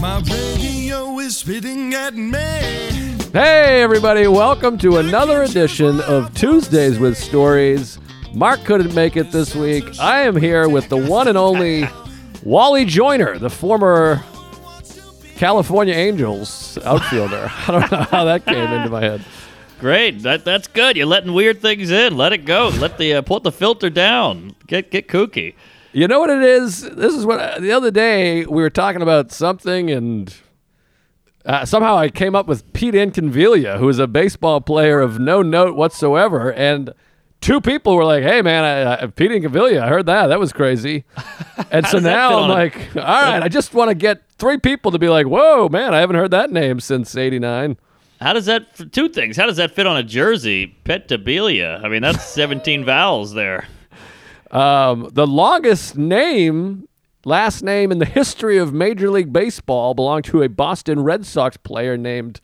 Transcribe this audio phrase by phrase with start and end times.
[0.00, 2.38] My radio is spitting at me.
[3.34, 7.98] Hey, everybody, welcome to another edition of Tuesdays with Stories.
[8.32, 9.84] Mark couldn't make it this week.
[10.00, 11.86] I am here with the one and only
[12.42, 14.24] Wally Joyner, the former
[15.36, 17.52] California Angels outfielder.
[17.68, 19.22] I don't know how that came into my head.
[19.80, 20.22] Great.
[20.22, 20.96] That that's good.
[20.96, 22.16] You're letting weird things in.
[22.16, 22.68] Let it go.
[22.68, 24.54] Let the uh, put the filter down.
[24.66, 25.56] Get get kooky.
[25.92, 26.82] You know what it is?
[26.82, 30.32] This is what the other day we were talking about something, and
[31.44, 35.42] uh, somehow I came up with Pete Incaviglia, who is a baseball player of no
[35.42, 36.94] note whatsoever, and
[37.40, 40.28] two people were like, "Hey, man, I, I, Pete Incaviglia, I heard that.
[40.28, 41.04] That was crazy."
[41.72, 44.98] And so now I'm like, "All right, I just want to get three people to
[44.98, 47.76] be like, whoa, man, I haven't heard that name since '89."
[48.20, 49.36] How does that two things?
[49.36, 50.74] How does that fit on a jersey?
[50.84, 51.82] Petabilia.
[51.84, 53.68] I mean, that's 17 vowels there.
[54.50, 56.88] Um, the longest name,
[57.24, 61.56] last name in the history of Major League Baseball belonged to a Boston Red Sox
[61.56, 62.40] player named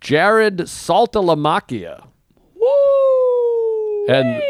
[0.00, 2.06] Jarrod Saltalamacchia.
[2.54, 4.06] Woo!
[4.08, 4.42] And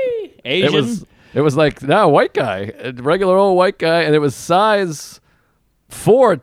[0.44, 0.68] Asian.
[0.68, 4.34] It was it was like no white guy, regular old white guy, and it was
[4.34, 5.20] size
[5.88, 6.38] four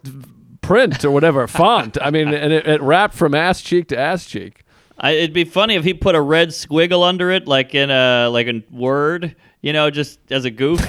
[0.61, 1.97] print or whatever font.
[2.01, 4.63] I mean, and it, it wrapped from ass cheek to ass cheek.
[4.99, 8.29] I, it'd be funny if he put a red squiggle under it, like in a
[8.29, 10.79] like in Word, you know, just as a goof.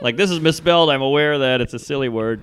[0.00, 0.88] like this is misspelled.
[0.88, 2.42] I'm aware that it's a silly word.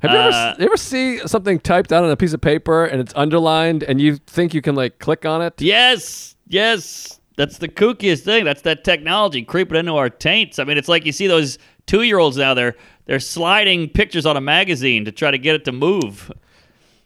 [0.00, 2.86] Have you ever Uh, you ever see something typed out on a piece of paper
[2.86, 5.60] and it's underlined and you think you can like click on it?
[5.60, 7.20] Yes, yes.
[7.36, 8.44] That's the kookiest thing.
[8.44, 10.58] That's that technology creeping into our taints.
[10.58, 12.54] I mean, it's like you see those two year olds now.
[12.54, 12.76] They're
[13.06, 16.30] they're sliding pictures on a magazine to try to get it to move.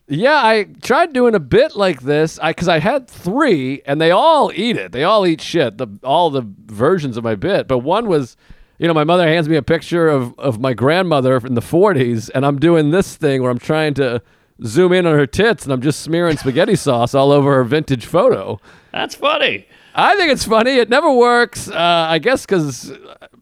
[0.07, 4.53] Yeah, I tried doing a bit like this because I, had three, and they all
[4.55, 4.93] eat it.
[4.93, 5.79] They all eat shit.
[5.79, 8.37] The all the versions of my bit, but one was,
[8.79, 12.31] you know, my mother hands me a picture of of my grandmother in the '40s,
[12.35, 14.21] and I'm doing this thing where I'm trying to
[14.63, 18.05] zoom in on her tits, and I'm just smearing spaghetti sauce all over her vintage
[18.05, 18.61] photo.
[18.93, 19.67] That's funny.
[19.95, 20.73] I think it's funny.
[20.73, 21.69] It never works.
[21.71, 22.93] Uh, I guess because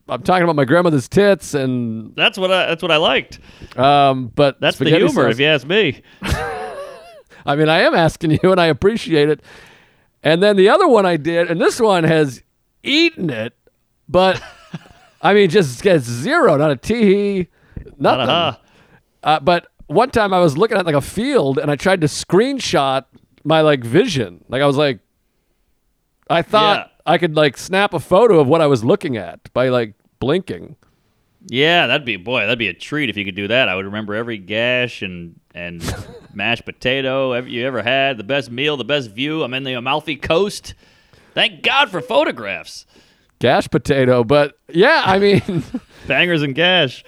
[0.09, 3.41] I'm talking about my grandmother's tits, and That's what I that's what I liked.
[3.77, 6.03] um, but That's the humor, sauce- if you ask me.
[7.47, 9.41] I mean, I am asking you, and I appreciate it.
[10.22, 12.42] And then the other one I did, and this one has
[12.82, 13.54] eaten it,
[14.08, 14.41] but
[15.22, 17.48] I mean, just gets zero, not a tee,
[17.98, 18.28] nothing.
[18.28, 18.56] Uh-huh.
[19.25, 22.06] Uh, but one time I was looking at like a field, and I tried to
[22.06, 23.04] screenshot
[23.44, 24.44] my like vision.
[24.48, 25.00] Like I was like,
[26.30, 27.12] I thought Yeah.
[27.12, 30.76] I could like snap a photo of what I was looking at by like blinking.
[31.48, 33.69] Yeah, that'd be boy, that'd be a treat if you could do that.
[33.69, 35.83] I would remember every gash and and
[36.35, 39.43] mashed potato ever you ever had, the best meal, the best view.
[39.43, 40.75] I'm in the Amalfi Coast.
[41.35, 42.87] Thank God for photographs.
[43.39, 45.65] Gash potato, but yeah, I mean.
[46.07, 47.05] Bangers and gash.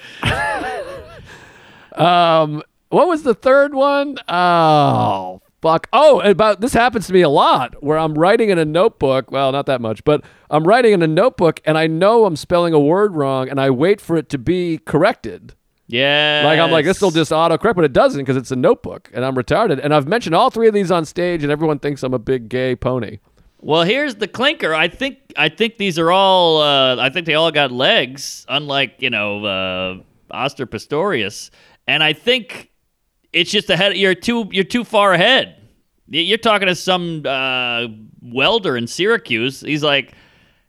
[1.94, 4.16] Um, what was the third one?
[4.28, 5.88] Oh, fuck.
[5.93, 9.31] Oh, about this happens to me a lot where I'm writing in a notebook.
[9.31, 12.75] Well, not that much, but I'm writing in a notebook and I know I'm spelling
[12.75, 15.55] a word wrong and I wait for it to be corrected.
[15.86, 16.42] Yeah.
[16.44, 19.10] Like I'm like this will just auto autocorrect, but it doesn't because it's a notebook
[19.12, 19.80] and I'm retarded.
[19.82, 22.48] And I've mentioned all three of these on stage and everyone thinks I'm a big
[22.48, 23.18] gay pony.
[23.60, 24.74] Well, here's the clinker.
[24.74, 26.60] I think I think these are all.
[26.60, 31.48] Uh, I think they all got legs, unlike you know uh, Oscar Pistorius.
[31.86, 32.70] And I think
[33.32, 33.96] it's just ahead.
[33.96, 35.56] You're too you're too far ahead.
[36.08, 37.86] You're talking to some uh,
[38.20, 39.62] welder in Syracuse.
[39.62, 40.12] He's like,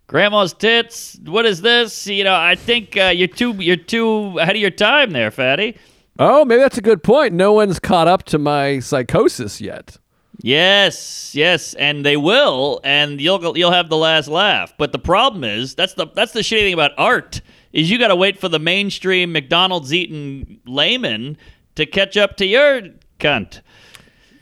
[0.07, 1.17] "Grandma's tits.
[1.25, 2.35] What is this?" You know.
[2.35, 5.77] I think uh, you're too you're too ahead of your time there, fatty.
[6.17, 7.33] Oh, maybe that's a good point.
[7.33, 9.97] No one's caught up to my psychosis yet.
[10.41, 14.74] Yes, yes, and they will, and you'll you'll have the last laugh.
[14.77, 17.41] But the problem is that's the that's the shitty thing about art
[17.74, 21.38] is you got to wait for the mainstream McDonald's eating layman
[21.75, 22.81] to catch up to your
[23.19, 23.62] cunt.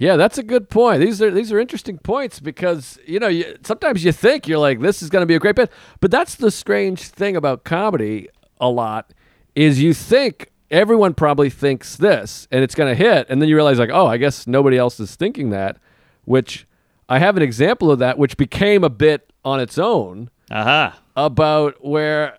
[0.03, 1.00] Yeah, that's a good point.
[1.00, 4.81] These are these are interesting points because you know you, sometimes you think you're like
[4.81, 5.71] this is going to be a great bit,
[6.01, 8.27] but that's the strange thing about comedy.
[8.59, 9.13] A lot
[9.55, 13.55] is you think everyone probably thinks this and it's going to hit, and then you
[13.55, 15.77] realize like oh I guess nobody else is thinking that.
[16.25, 16.67] Which
[17.07, 20.91] I have an example of that, which became a bit on its own Uh-huh.
[21.15, 22.38] about where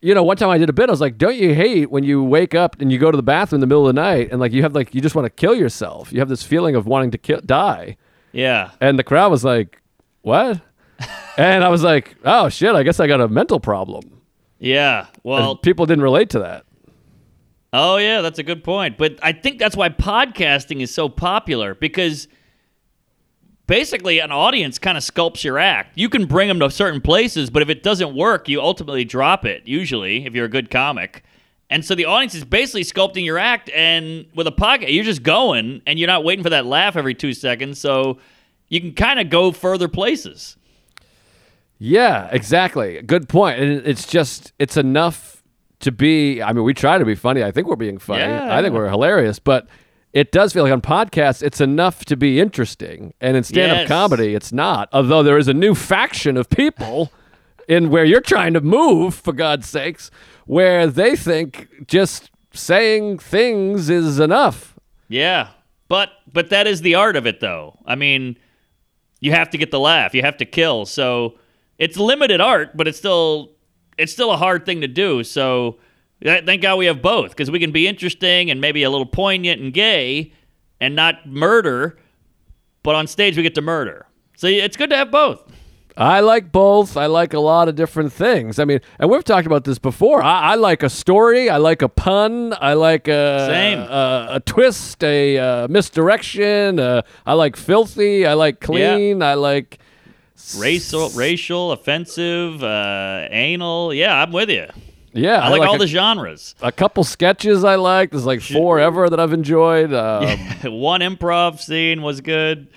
[0.00, 0.88] you know, one time I did a bit.
[0.88, 3.22] I was like, "Don't you hate when you wake up and you go to the
[3.22, 5.26] bathroom in the middle of the night and like you have like you just want
[5.26, 6.12] to kill yourself?
[6.12, 7.96] You have this feeling of wanting to kill, die."
[8.32, 8.70] Yeah.
[8.80, 9.80] And the crowd was like,
[10.22, 10.60] "What?"
[11.36, 12.74] and I was like, "Oh shit!
[12.74, 14.20] I guess I got a mental problem."
[14.58, 15.06] Yeah.
[15.22, 16.64] Well, And people didn't relate to that.
[17.72, 18.96] Oh yeah, that's a good point.
[18.96, 22.28] But I think that's why podcasting is so popular because
[23.68, 25.96] basically an audience kind of sculpts your act.
[25.96, 29.44] You can bring them to certain places, but if it doesn't work, you ultimately drop
[29.44, 29.62] it.
[29.64, 31.22] Usually, if you're a good comic.
[31.70, 35.22] And so the audience is basically sculpting your act, and with a pocket, you're just
[35.22, 37.78] going, and you're not waiting for that laugh every two seconds.
[37.78, 38.18] So
[38.68, 40.56] you can kind of go further places.
[41.78, 43.00] Yeah, exactly.
[43.02, 43.60] Good point.
[43.60, 45.44] And it's just it's enough
[45.80, 46.42] to be.
[46.42, 47.44] I mean, we try to be funny.
[47.44, 48.22] I think we're being funny.
[48.22, 48.56] Yeah.
[48.56, 49.68] I think we're hilarious, but.
[50.12, 53.88] It does feel like on podcasts, it's enough to be interesting, and in stand-up Yes.
[53.88, 54.88] comedy, it's not.
[54.92, 57.12] Although there is a new faction of people
[57.68, 60.10] in where you're trying to move, for God's sakes,
[60.46, 64.74] where they think just saying things is enough.
[65.08, 65.48] Yeah,
[65.88, 67.78] but but that is the art of it, though.
[67.84, 68.38] I mean,
[69.20, 70.86] you have to get the laugh, you have to kill.
[70.86, 71.38] So
[71.78, 73.52] it's limited art, but it's still
[73.98, 75.22] it's still a hard thing to do.
[75.22, 75.78] So
[76.22, 79.60] thank God we have both because we can be interesting and maybe a little poignant
[79.60, 80.32] and gay,
[80.80, 81.98] and not murder.
[82.82, 84.06] But on stage, we get to murder.
[84.36, 85.42] So it's good to have both.
[85.96, 86.96] I like both.
[86.96, 88.60] I like a lot of different things.
[88.60, 90.22] I mean, and we've talked about this before.
[90.22, 91.50] I, I like a story.
[91.50, 92.54] I like a pun.
[92.60, 93.80] I like a Same.
[93.80, 96.78] a, a twist, a uh, misdirection.
[96.78, 98.26] Uh, I like filthy.
[98.26, 99.22] I like clean.
[99.22, 99.80] I like
[100.56, 103.92] Racial, racial, offensive, uh, anal.
[103.92, 104.66] Yeah, I'm with you.
[105.12, 105.40] Yeah.
[105.40, 106.54] I like, all a, the genres.
[106.60, 108.10] a couple sketches I like.
[108.10, 109.92] There's like four ever that I've enjoyed.
[109.92, 112.68] Um, One improv scene was good.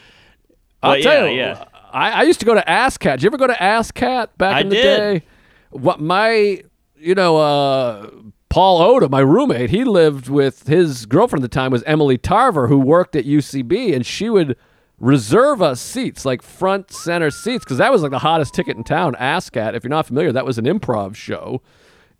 [0.83, 1.65] I'll But tell yeah, you, yeah.
[1.91, 3.13] I, I used to go to AssCat.
[3.13, 4.97] Did you ever go to AssCat back I in the did.
[4.97, 5.25] day?
[5.71, 6.63] What my,
[6.97, 8.09] you know, uh,
[8.49, 12.67] Paul Oda, my roommate, he lived with his girlfriend at the time was Emily Tarver,
[12.67, 14.57] who worked at UCB, and she would
[14.99, 18.83] reserve us seats, like front center seats, because that was like the hottest ticket in
[18.83, 19.15] town.
[19.15, 21.61] AssCat, if you're not familiar, that was an improv show,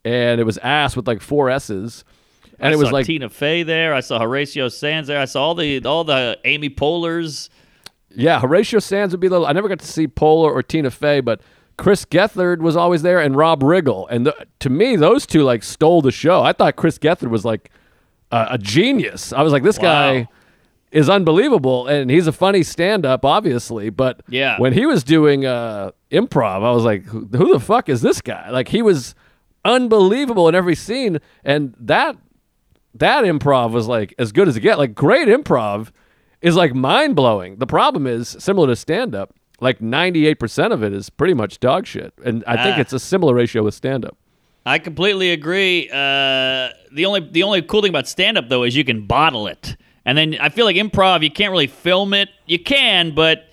[0.06, 2.04] and it was Ass with like four S's,
[2.60, 3.94] and I it was saw like Tina Fey there.
[3.94, 5.20] I saw Horatio Sanz there.
[5.20, 7.50] I saw all the all the Amy Poehlers.
[8.14, 9.42] Yeah, Horatio Sanz would be the.
[9.44, 11.42] I never got to see Poehler or Tina Fey, but
[11.78, 14.06] Chris Gethard was always there, and Rob Riggle.
[14.10, 16.42] And the, to me, those two like stole the show.
[16.44, 17.72] I thought Chris Gethard was like
[18.32, 19.32] a, a genius.
[19.34, 19.84] I was like, this Wow.
[19.84, 20.28] guy
[20.92, 23.90] is unbelievable, and he's a funny stand-up, obviously.
[23.90, 24.60] But Yeah.
[24.60, 28.20] when he was doing uh, improv, I was like, who, who the fuck is this
[28.20, 28.50] guy?
[28.50, 29.16] Like he was
[29.66, 32.18] unbelievable in every scene, and that
[32.96, 34.78] that improv was like as good as it get.
[34.78, 35.92] Like great improv
[36.42, 37.58] is like mind blowing.
[37.58, 39.34] The problem is similar to stand up.
[39.60, 42.82] Like ninety eight percent of it is pretty much dog shit, and I think Ah.
[42.82, 44.18] it's a similar ratio with stand up.
[44.66, 45.88] I completely agree.
[45.90, 49.46] Uh, the only the only cool thing about stand up though is you can bottle
[49.48, 52.30] it, and then I feel like improv you can't really film it.
[52.48, 53.46] You can, but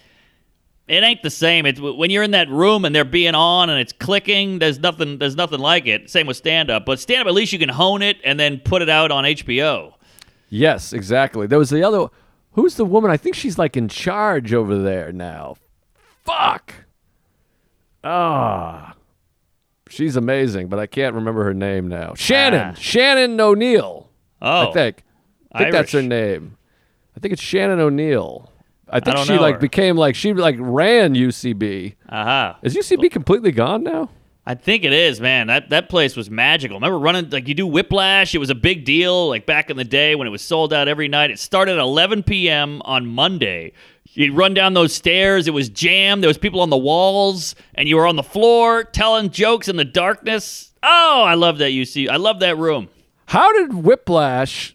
[0.89, 1.67] it ain't the same.
[1.67, 4.59] It's when you're in that room and they're being on and it's clicking.
[4.59, 5.19] There's nothing.
[5.19, 6.11] There's nothing like it.
[6.11, 8.59] Same with stand up, but stand up at least you can hone it and then
[8.59, 9.95] put it out on HBO.
[10.49, 11.47] Yes, exactly.
[11.47, 12.07] There was the other.
[12.53, 13.11] Who's the woman?
[13.11, 15.57] I think she's like in charge over there now.
[16.25, 16.75] Fuck.
[18.03, 18.95] Ah.
[19.89, 22.15] She's amazing, but I can't remember her name now.
[22.15, 22.73] Shannon.
[22.73, 22.79] Ah.
[22.79, 24.11] Shannon O'Neill.
[24.41, 25.05] Oh, I think.
[25.53, 26.57] I think that's her name.
[27.17, 28.53] I think it's Shannon O'Neill.
[28.91, 29.61] I think don't she like her.
[29.61, 31.95] became like she like ran UCB.
[32.09, 32.55] Uh-huh.
[32.63, 34.11] Is UCB completely gone now?
[34.47, 35.49] I think it is, man.
[35.49, 36.77] That that place was magical.
[36.79, 38.35] Remember running like you do Whiplash?
[38.35, 40.89] It was a big deal, like back in the day when it was sold out
[40.89, 41.31] every night.
[41.31, 42.81] It started at 11 p.m.
[42.87, 43.73] on Monday.
[44.15, 45.47] You'd run down those stairs.
[45.47, 46.23] It was jammed.
[46.23, 49.77] There was people on the walls, and you were on the floor telling jokes in
[49.77, 50.73] the darkness.
[50.83, 52.09] Oh, I love that UC.
[52.09, 52.89] I love that room.
[53.27, 54.75] How did Whiplash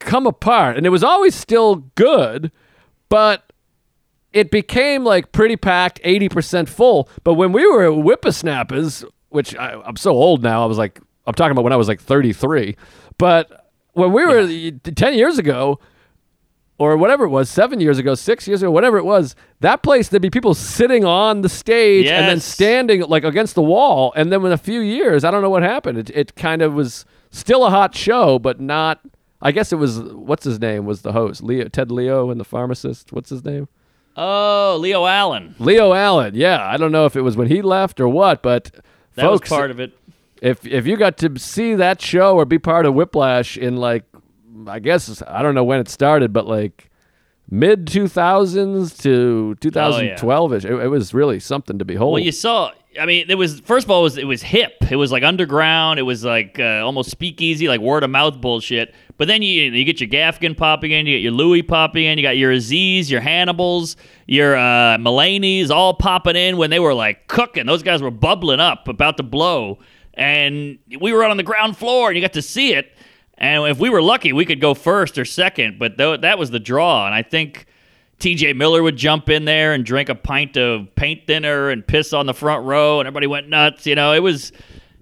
[0.00, 0.76] come apart?
[0.76, 2.52] And it was always still good,
[3.08, 3.52] but
[4.32, 7.08] it became like pretty packed, 80% full.
[7.24, 11.00] But when we were at Whippersnappers, which I, I'm so old now, I was like,
[11.26, 12.76] I'm talking about when I was like 33.
[13.18, 15.80] But when we were 10 years ago,
[16.78, 20.08] or whatever it was, seven years ago, six years ago, whatever it was, that place,
[20.08, 24.12] there'd be people sitting on the stage and then standing like against the wall.
[24.14, 25.98] And then in a few years, I don't know what happened.
[25.98, 29.00] It, it kind of was still a hot show, but not.
[29.40, 32.44] I guess it was what's his name was the host, Leo Ted Leo and the
[32.44, 33.12] pharmacist.
[33.12, 33.68] What's his name?
[34.16, 35.54] Oh, Leo Allen.
[35.60, 36.34] Leo Allen.
[36.34, 38.72] Yeah, I don't know if it was when he left or what, but
[39.14, 39.96] That folks, was part of it.
[40.42, 44.02] if if you got to see that show or be part of Whiplash in like,
[44.66, 46.90] I guess I don't know when it started, but like
[47.48, 52.14] mid two thousands to two thousand twelve ish, it, it was really something to behold.
[52.14, 52.72] Well, you saw.
[53.00, 54.72] I mean, it was first of all, it was it was hip.
[54.90, 56.00] It was like underground.
[56.00, 58.92] It was like uh, almost speakeasy, like word of mouth bullshit.
[59.18, 62.18] But then you you get your Gaffigan popping in, you get your Louis popping in,
[62.18, 63.96] you got your Aziz, your Hannibals,
[64.26, 67.66] your uh, Mulaney's all popping in when they were like cooking.
[67.66, 69.80] Those guys were bubbling up, about to blow,
[70.14, 72.92] and we were on the ground floor, and you got to see it.
[73.36, 75.80] And if we were lucky, we could go first or second.
[75.80, 77.66] But th- that was the draw, and I think.
[78.20, 82.12] TJ Miller would jump in there and drink a pint of paint thinner and piss
[82.12, 83.86] on the front row, and everybody went nuts.
[83.86, 84.50] You know, it was.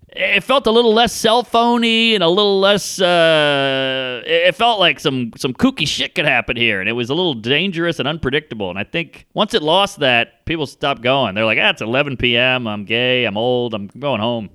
[0.08, 3.00] It felt a little less cell phony and a little less.
[3.00, 7.14] Uh, it felt like some some kooky shit could happen here, and it was a
[7.14, 8.70] little dangerous and unpredictable.
[8.70, 11.34] And I think once it lost that, people stopped going.
[11.34, 12.66] They're like, "Ah, it's 11 p.m.
[12.68, 13.24] I'm gay.
[13.24, 13.74] I'm old.
[13.74, 14.48] I'm going home."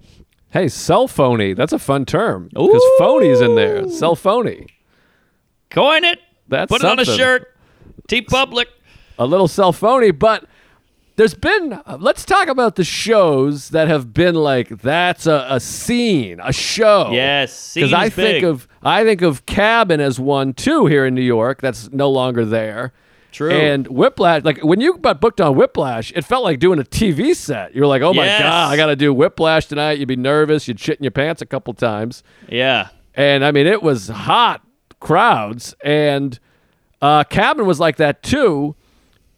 [0.51, 1.53] Hey, cell phony.
[1.53, 3.87] That's a fun term because phony's in there.
[3.89, 4.67] Cell phony.
[5.69, 6.19] Coin it.
[6.47, 7.55] That's Put it on a shirt.
[8.07, 8.67] T Public.
[9.19, 10.45] a little cell phony, but
[11.15, 15.59] there's been uh, let's talk about the shows that have been like that's a, a
[15.59, 17.09] scene, a show.
[17.11, 18.43] Yes, because I is think big.
[18.43, 21.61] of I think of Cabin as one too here in New York.
[21.61, 22.93] That's no longer there.
[23.31, 23.49] True.
[23.51, 27.33] And Whiplash, like when you got booked on Whiplash, it felt like doing a TV
[27.33, 27.73] set.
[27.73, 28.41] You were like, oh my Yes.
[28.41, 29.99] god, I got to do Whiplash tonight.
[29.99, 30.67] You'd be nervous.
[30.67, 32.23] You'd shit in your pants a couple times.
[32.49, 32.89] Yeah.
[33.15, 34.61] And I mean, it was hot
[34.99, 35.75] crowds.
[35.83, 36.39] And
[37.01, 38.75] uh, Cabin was like that too.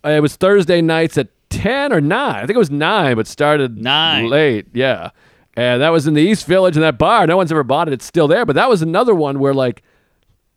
[0.04, 2.36] It was Thursday nights at 10 or 9.
[2.36, 4.28] I think it was 9, but started Nine.
[4.30, 4.68] late.
[4.74, 5.12] Yeah.
[5.56, 7.28] And that was in the East Village in that bar.
[7.28, 7.94] No one's ever bought it.
[7.94, 8.46] It's still there.
[8.46, 9.84] But that was another one where, like,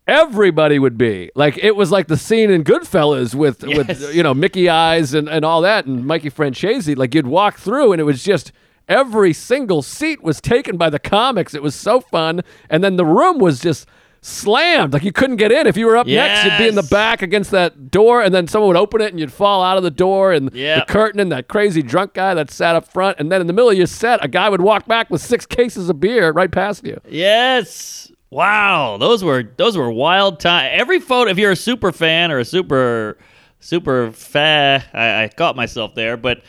[0.07, 1.29] everybody would be.
[1.35, 3.77] Like, it was like the scene in Goodfellas with, Yes.
[3.87, 6.97] with you know, Mickey Eyes and, and all that and Mikey Franzese.
[6.97, 8.51] Like, you'd walk through and it was just
[8.87, 11.53] every single seat was taken by the comics.
[11.53, 12.41] It was so fun.
[12.69, 13.87] And then the room was just
[14.21, 14.93] slammed.
[14.93, 15.67] Like, you couldn't get in.
[15.67, 18.47] If you were up next, you'd be in the back against that door and then
[18.47, 20.79] someone would open it and you'd fall out of the door and Yeah.
[20.79, 23.19] the curtain and that crazy drunk guy that sat up front.
[23.19, 25.45] And then in the middle of your set, a guy would walk back with six
[25.45, 26.99] cases of beer right past you.
[27.09, 28.11] Yes.
[28.29, 30.69] Wow, those were those were wild time.
[30.73, 33.17] Every photo, if you're a super fan or a super
[33.61, 36.41] super fa, I, I caught myself there, but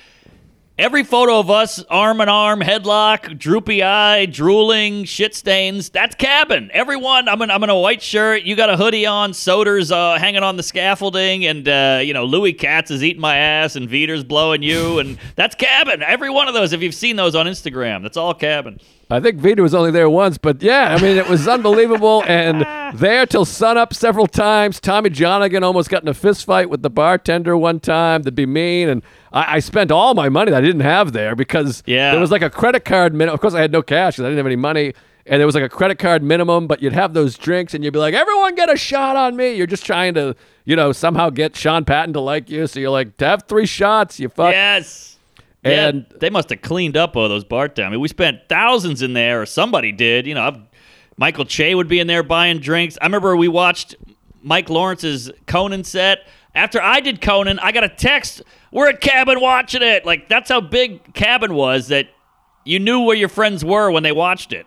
[0.79, 5.91] every photo of us arm in arm, headlock, droopy eye, drooling, shit stains.
[5.91, 6.71] That's cabin.
[6.73, 8.45] Everyone, I'm in I'm in a white shirt.
[8.45, 9.35] You got a hoodie on.
[9.35, 13.37] Soder's uh, hanging on the scaffolding, and uh, you know Louis Katz is eating my
[13.37, 16.03] ass, and Veter's blowing you, and that's cabin.
[16.03, 16.73] Every one of those.
[16.73, 18.79] If you've seen those on Instagram, that's all cabin.
[19.11, 22.23] I think Vita was only there once, but yeah, I mean, it was unbelievable.
[22.27, 22.67] and
[22.99, 24.81] there till sunup several times.
[24.81, 28.45] Tommy Johnagin almost got in a fist fight with the bartender one time to be
[28.47, 28.89] mean.
[28.89, 32.11] And I, I spent all my money that I didn't have there because Yeah.
[32.13, 33.35] there was like a credit card minimum.
[33.35, 34.93] Of course, I had no cash because I didn't have any money.
[35.27, 37.93] And there was like a credit card minimum, but you'd have those drinks and you'd
[37.93, 39.53] be like, everyone get a shot on me.
[39.53, 40.35] You're just trying to,
[40.65, 42.67] you know, somehow get Sean Patton to like you.
[42.67, 44.53] So you're like, to have three shots, you fuck.
[44.53, 45.18] Yes.
[45.65, 47.87] And- yeah, they must have cleaned up all those bartenders.
[47.87, 50.27] I mean, we spent thousands in there, or somebody did.
[50.27, 50.61] You know, I've,
[51.17, 52.97] Michael Che would be in there buying drinks.
[53.01, 53.97] I remember we watched
[54.43, 56.21] Mike Lawrence's Conan set.
[56.55, 58.43] After I did Conan, I got a text.
[58.73, 60.07] We're at Cabin watching it.
[60.07, 62.09] Like that's how big Cabin was that
[62.65, 64.67] you knew where your friends were when they watched it.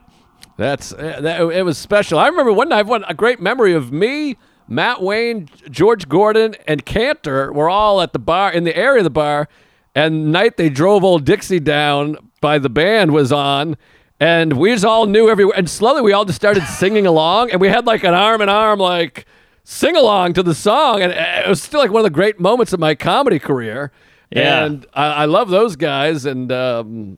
[0.58, 2.20] That's uh, that, it was special.
[2.20, 6.56] I remember one night, I've one a great memory of me, Matt Wayne, George Gordon,
[6.68, 9.48] and Cantor were all at the bar in the area of the bar,
[9.96, 13.78] and night they drove old Dixie down by the band was on.
[14.20, 15.58] And we just all knew everywhere.
[15.58, 17.52] And slowly we all just started singing along.
[17.52, 19.26] And we had like an arm in arm, like
[19.64, 21.02] sing along to the song.
[21.02, 23.92] And uh, it was still like one of the great moments of my comedy career.
[24.30, 24.64] Yeah.
[24.64, 26.26] And I, I love those guys.
[26.26, 27.18] And um,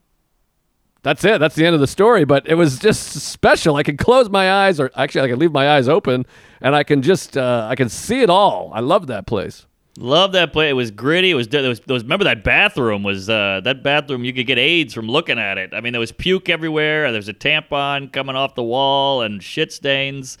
[1.02, 1.40] that's it.
[1.40, 2.24] That's the end of the story.
[2.24, 3.76] But it was just special.
[3.76, 6.24] I could close my eyes, or actually, I can leave my eyes open,
[6.62, 8.70] and I can just uh, I can see it all.
[8.74, 9.66] I love that place.
[9.96, 10.68] Love that play.
[10.70, 11.30] It was gritty.
[11.30, 11.46] It was.
[11.48, 14.24] There was, there was remember that bathroom was uh, that bathroom.
[14.24, 15.72] You could get AIDS from looking at it.
[15.72, 17.12] I mean, there was puke everywhere.
[17.12, 20.36] There was a tampon coming off the wall and shit stains.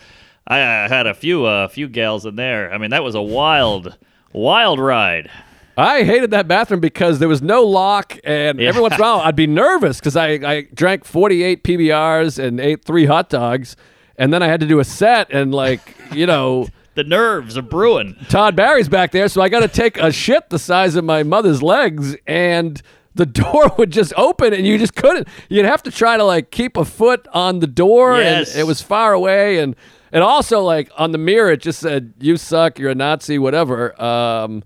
[0.46, 2.72] I uh, had a few a few gals in there.
[2.72, 3.96] I mean, that was a wild,
[4.32, 5.30] wild ride.
[5.76, 8.68] I hated that bathroom because there was no lock, and Yeah.
[8.68, 12.60] every once in a while I'd be nervous because I, I drank 48 PBRs and
[12.60, 13.74] ate three hot dogs,
[14.16, 16.66] and then I had to do a set, and like you know.
[16.94, 18.16] The nerves are brewing.
[18.28, 21.22] Todd Barry's back there, so I got to take a shit the size of my
[21.24, 22.80] mother's legs, and
[23.14, 25.26] the door would just open, and you just couldn't.
[25.48, 28.52] You'd have to try to like keep a foot on the door, Yes.
[28.52, 29.74] and it was far away, and
[30.12, 34.00] and also like on the mirror it just said "You suck, you're a Nazi," whatever.
[34.00, 34.62] Um,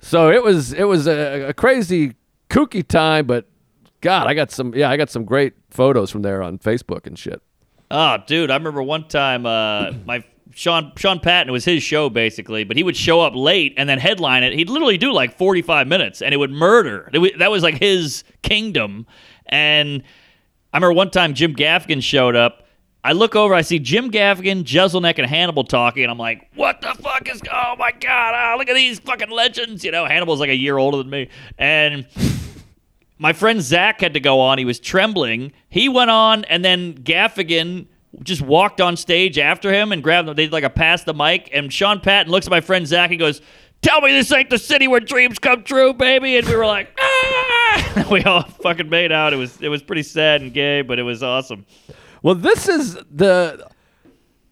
[0.00, 2.14] so it was it was a, a crazy
[2.48, 3.46] kooky time, but
[4.00, 7.18] God, I got some yeah, I got some great photos from there on Facebook and
[7.18, 7.42] shit.
[7.90, 11.52] Oh, dude, I remember one time uh, my Sean Sean Patton.
[11.52, 14.52] Was his show basically, but he would show up late and then headline it.
[14.52, 17.10] He'd literally do like 45 minutes, and it would murder.
[17.12, 19.06] It that was like his kingdom.
[19.46, 20.02] And
[20.72, 22.62] I remember one time Jim Gaffigan showed up.
[23.06, 26.80] I look over, I see Jim Gaffigan, Jeselnik, and Hannibal talking, and I'm like, "What
[26.80, 27.42] the fuck is?
[27.52, 28.32] Oh my god!
[28.34, 31.28] Ah, look at these fucking legends!" You know, Hannibal's like a year older than me,
[31.58, 32.06] and
[33.18, 34.56] my friend Zach had to go on.
[34.56, 35.52] He was trembling.
[35.68, 37.86] He went on, and then Gaffigan
[38.22, 40.36] just walked on stage after him and grabbed them.
[40.36, 43.18] They like a pass the mic, and Sean Patton looks at my friend Zach and
[43.18, 43.40] goes,
[43.82, 46.96] "Tell me this ain't the city where dreams come true, baby." And we were like,
[47.00, 49.32] "Ah!" we all fucking made out.
[49.32, 51.66] It was it was pretty sad and gay, but it was awesome.
[52.22, 53.68] Well, this is the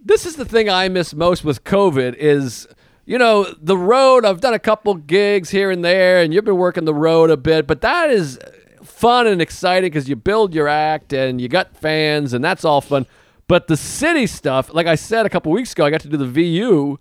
[0.05, 2.67] this is the thing I miss most with COVID is
[3.05, 4.25] you know the road.
[4.25, 7.37] I've done a couple gigs here and there, and you've been working the road a
[7.37, 8.39] bit, but that is
[8.83, 12.81] fun and exciting because you build your act and you got fans, and that's all
[12.81, 13.07] fun.
[13.53, 16.17] But the city stuff, like I said a couple weeks ago, I got to do
[16.17, 16.99] the VU,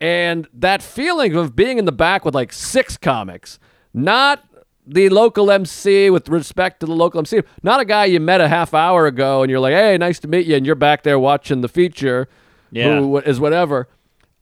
[0.00, 3.58] and that feeling of being in the back with like six comics,
[3.92, 4.44] not
[4.86, 8.46] the local MC with respect to the local MC, not a guy you met a
[8.46, 11.18] half hour ago and you're like, hey, nice to meet you, and you're back there
[11.18, 12.28] watching the feature,
[12.70, 13.00] Yeah.
[13.00, 13.88] who is whatever.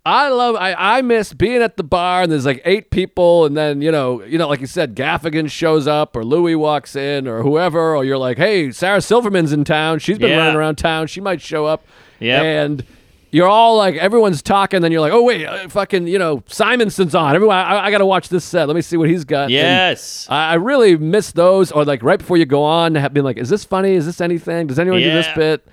[0.08, 3.56] I love, I, I miss being at the bar and there's like eight people, and
[3.56, 7.28] then you know, you know, like you said, Gaffigan shows up or Louis walks in
[7.28, 10.38] or whoever, or you're like, hey, Sarah Silverman's in town, she's been Yeah.
[10.38, 11.84] running around town, she might show up,
[12.20, 12.42] Yep.
[12.42, 12.84] and
[13.30, 17.14] you're all like, everyone's talking, then you're like, oh wait, uh, fucking, you know, Simonson's
[17.14, 17.34] on.
[17.34, 18.66] Everyone, I, I got to watch this set.
[18.68, 19.50] Let me see what he's got.
[19.50, 20.26] Yes.
[20.30, 23.36] I, I really miss those, or like right before you go on, have been like,
[23.36, 23.92] is this funny?
[23.92, 24.66] Is this anything?
[24.68, 25.66] Does anyone do this bit?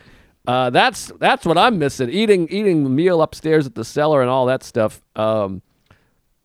[0.47, 2.09] Uh, that's that's what I'm missing.
[2.09, 5.01] Eating eating the meal upstairs at the cellar and all that stuff.
[5.15, 5.61] Um,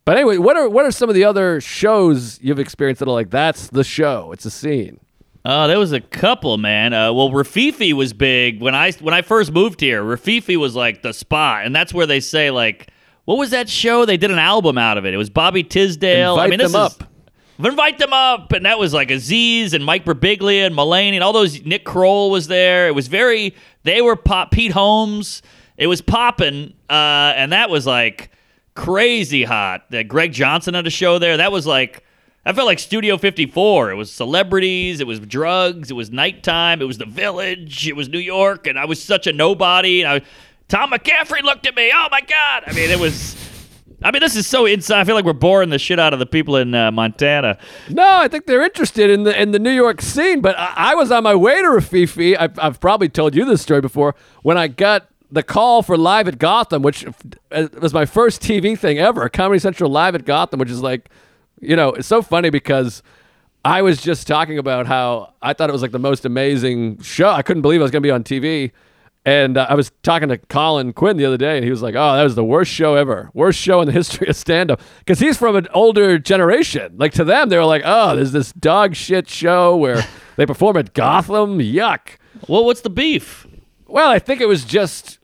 [0.05, 3.13] but anyway, what are what are some of the other shows you've experienced that are
[3.13, 4.33] like that's the show?
[4.33, 4.99] It's a scene.
[5.45, 6.93] Oh, there was a couple, man.
[6.93, 10.03] Uh, well, Rififi was big when I when I first moved here.
[10.03, 12.89] Rififi was like the spot, and that's where they say like,
[13.25, 14.05] what was that show?
[14.05, 15.15] They did an album out of it.
[15.15, 16.37] It was Bobby Tisdale.
[16.37, 17.05] I Invite mean, this them is- up.
[17.65, 21.33] Invite them up, and that was like Aziz and Mike Birbiglia and Mulaney and all
[21.33, 21.65] those.
[21.65, 22.89] Nick Kroll was there.
[22.89, 23.55] It was very.
[23.83, 24.51] They were pop.
[24.51, 25.43] Pete Holmes.
[25.77, 28.31] It was popping, uh, and that was like
[28.75, 29.91] crazy hot.
[29.91, 31.37] That Greg Johnson had a show there.
[31.37, 32.05] That was like.
[32.45, 33.91] I felt like Studio 54.
[33.91, 38.09] It was celebrities, it was drugs, it was nighttime, it was the village, it was
[38.09, 40.01] New York, and I was such a nobody.
[40.01, 40.27] And I,
[40.67, 41.93] Tom McCaffrey looked at me.
[41.95, 42.63] Oh my God.
[42.67, 43.37] I mean, it was.
[44.03, 45.01] I mean, this is so inside.
[45.01, 47.59] I feel like we're boring the shit out of the people in uh, Montana.
[47.89, 50.41] No, I think they're interested in the in the New York scene.
[50.41, 52.37] But I, I was on my way to Rififi.
[52.39, 54.15] I've, I've probably told you this story before.
[54.43, 57.05] When I got the call for Live at Gotham, which
[57.53, 61.09] uh, was my first TV thing ever, Comedy Central Live at Gotham, which is like,
[61.61, 63.03] you know, it's so funny because
[63.65, 67.29] I was just talking about how I thought it was like the most amazing show.
[67.29, 68.73] I couldn't believe I was going to be on TV.
[69.25, 71.95] And uh, I was talking to Colin Quinn the other day, and he was like,
[71.95, 75.19] "Oh, that was the worst show ever, worst show in the history of stand-up." Because
[75.19, 76.95] he's from an older generation.
[76.97, 80.03] Like to them, they were like, "Oh, there's this dog shit show where
[80.37, 81.59] they perform at Gotham.
[81.59, 82.17] Yuck."
[82.49, 83.47] Well, what's the beef?
[83.87, 85.19] Well, I think it was just,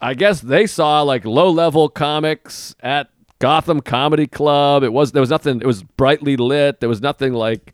[0.00, 3.08] I guess they saw like low-level comics at
[3.40, 4.84] Gotham Comedy Club.
[4.84, 5.60] It was there was nothing.
[5.60, 6.78] It was brightly lit.
[6.78, 7.72] There was nothing like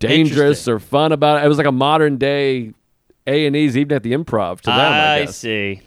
[0.00, 1.44] dangerous or fun about it.
[1.44, 2.72] It was like a modern day
[3.28, 4.60] A and E's, Evening at the Improv.
[4.62, 5.82] To them, I, I see.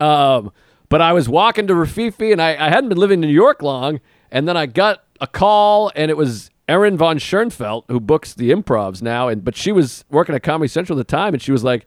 [0.00, 0.52] Um,
[0.88, 3.62] but I was walking to Rififi, and I, I hadn't been living in New York
[3.62, 8.34] long, and then I got a call, and it was Erin von Schoenfeld who books
[8.34, 11.42] the Improvs now, and but she was working at Comedy Central at the time, and
[11.42, 11.86] she was like,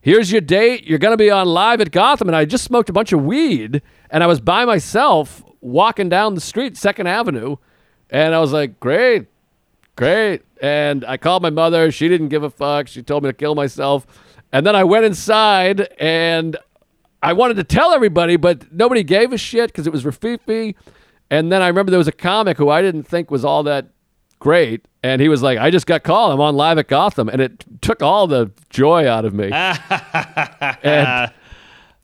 [0.00, 0.86] "Here's your date.
[0.86, 3.82] You're gonna be on live at Gotham." And I just smoked a bunch of weed,
[4.10, 7.56] and I was by myself walking down the street, Second Avenue,
[8.08, 9.26] and I was like, "Great,
[9.96, 10.42] great.
[10.60, 11.90] And I called my mother.
[11.90, 12.88] She didn't give a fuck.
[12.88, 14.06] She told me to kill myself.
[14.52, 16.56] And then I went inside and
[17.22, 20.74] I wanted to tell everybody, but nobody gave a shit because it was Rififi.
[21.30, 23.88] And then I remember there was a comic who I didn't think was all that
[24.38, 24.86] great.
[25.02, 26.32] And he was like, I just got called.
[26.32, 27.28] I'm on live at Gotham.
[27.28, 29.50] And it took all the joy out of me.
[30.82, 31.32] and,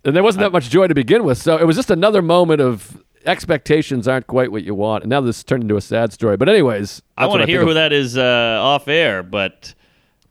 [0.05, 1.39] and there wasn't that much joy to begin with.
[1.39, 5.05] So it was just another moment of expectations aren't quite what you want.
[5.05, 6.37] And now this turned into a sad story.
[6.37, 9.75] But, anyways, I want to hear who of- that is uh, off air, but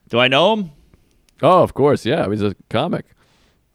[0.08, 0.70] do I know him?
[1.42, 2.28] Oh, of course, yeah.
[2.28, 3.04] He's a comic.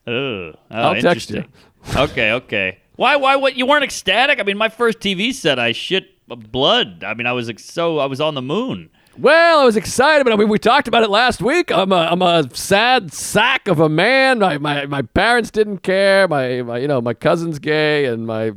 [0.07, 0.13] Ugh.
[0.13, 1.37] Oh, I'll text you.
[1.37, 1.97] interesting.
[1.97, 2.79] okay, okay.
[2.95, 3.15] Why?
[3.15, 3.35] Why?
[3.35, 3.55] What?
[3.55, 4.39] You weren't ecstatic?
[4.39, 7.03] I mean, my first TV set, I shit blood.
[7.03, 8.89] I mean, I was ex- so I was on the moon.
[9.17, 11.71] Well, I was excited, but I mean, we talked about it last week.
[11.71, 14.39] I'm a, I'm a sad sack of a man.
[14.39, 16.27] My, my, my parents didn't care.
[16.29, 18.53] My, my, you know, my cousin's gay, and my,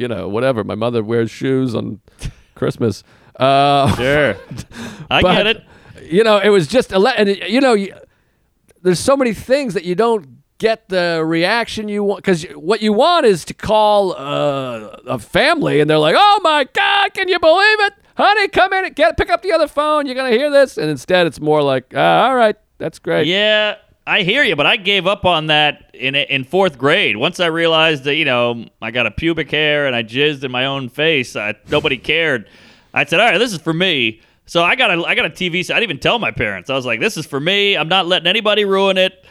[0.00, 0.64] you know, whatever.
[0.64, 2.00] My mother wears shoes on
[2.54, 3.04] Christmas.
[3.38, 4.36] Uh, Sure,
[5.10, 5.64] I but, get it.
[6.10, 7.94] You know, it was just, ele- and it, you know, you,
[8.82, 10.26] there's so many things that you don't
[10.58, 15.80] get the reaction you want because what you want is to call uh, a family
[15.80, 18.48] and they're like, "Oh my God, can you believe it, honey?
[18.48, 20.06] Come in, and get pick up the other phone.
[20.06, 23.76] You're gonna hear this." And instead, it's more like, ah, "All right, that's great." Yeah,
[24.06, 27.16] I hear you, but I gave up on that in in fourth grade.
[27.16, 30.50] Once I realized that you know I got a pubic hair and I jizzed in
[30.50, 32.48] my own face, I, nobody cared.
[32.94, 35.30] I said, "All right, this is for me." So I got a I got a
[35.30, 35.76] TV set.
[35.76, 36.70] I didn't even tell my parents.
[36.70, 37.76] I was like, "This is for me.
[37.76, 39.24] I'm not letting anybody ruin it.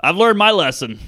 [0.00, 0.98] I've learned my lesson."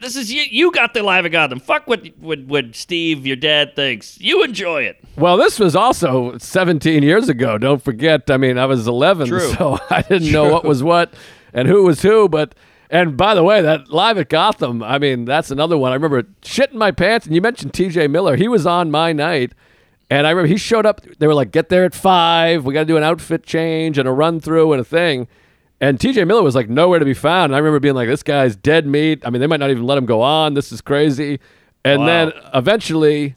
[0.00, 0.42] This is you.
[0.42, 1.58] You got the live at Gotham.
[1.60, 4.20] Fuck what, what what Steve, your dad, thinks.
[4.20, 5.02] You enjoy it.
[5.16, 7.58] Well, this was also 17 years ago.
[7.58, 8.30] Don't forget.
[8.30, 9.52] I mean, I was 11, True.
[9.52, 11.12] so I didn't know what was what
[11.52, 12.28] and who was who.
[12.28, 12.54] But
[12.90, 14.82] and by the way, that live at Gotham.
[14.82, 15.92] I mean, that's another one.
[15.92, 17.26] I remember shitting my pants.
[17.26, 18.08] And you mentioned T.J.
[18.08, 18.36] Miller.
[18.36, 19.52] He was on my night,
[20.10, 21.00] and I remember he showed up.
[21.18, 22.64] They were like, "Get there at five.
[22.64, 25.28] We got to do an outfit change and a run through and a thing."
[25.80, 27.46] And TJ Miller was like nowhere to be found.
[27.46, 29.20] And I remember being like, this guy's dead meat.
[29.26, 30.54] I mean, they might not even let him go on.
[30.54, 31.40] This is crazy.
[31.84, 32.06] And Wow.
[32.06, 33.34] then eventually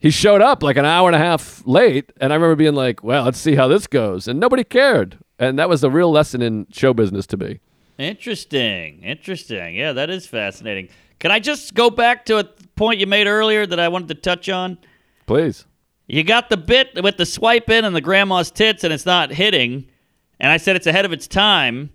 [0.00, 2.12] he showed up like an hour and a half late.
[2.20, 4.26] And I remember being like, well, let's see how this goes.
[4.26, 5.18] And nobody cared.
[5.38, 7.60] And that was a real lesson in show business to me.
[7.98, 9.02] Interesting.
[9.02, 9.74] Interesting.
[9.74, 10.88] Yeah, that is fascinating.
[11.18, 12.44] Can I just go back to a
[12.76, 14.78] point you made earlier that I wanted to touch on?
[15.26, 15.66] Please.
[16.06, 19.32] You got the bit with the swipe in and the grandma's tits and it's not
[19.32, 19.88] hitting.
[20.40, 21.90] And I said it's ahead of its time.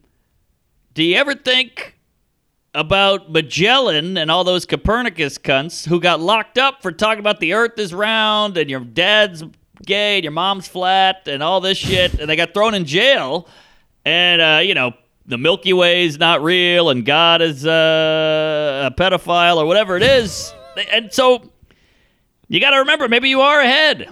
[0.93, 1.97] Do you ever think
[2.75, 7.53] about Magellan and all those Copernicus cunts who got locked up for talking about the
[7.53, 9.43] earth is round and your dad's
[9.85, 13.47] gay and your mom's flat and all this shit and they got thrown in jail
[14.05, 14.93] and uh, you know
[15.25, 20.03] the Milky Way is not real and God is uh, a pedophile or whatever it
[20.03, 20.53] is.
[20.91, 21.49] And so
[22.49, 24.09] you got to remember maybe you are ahead.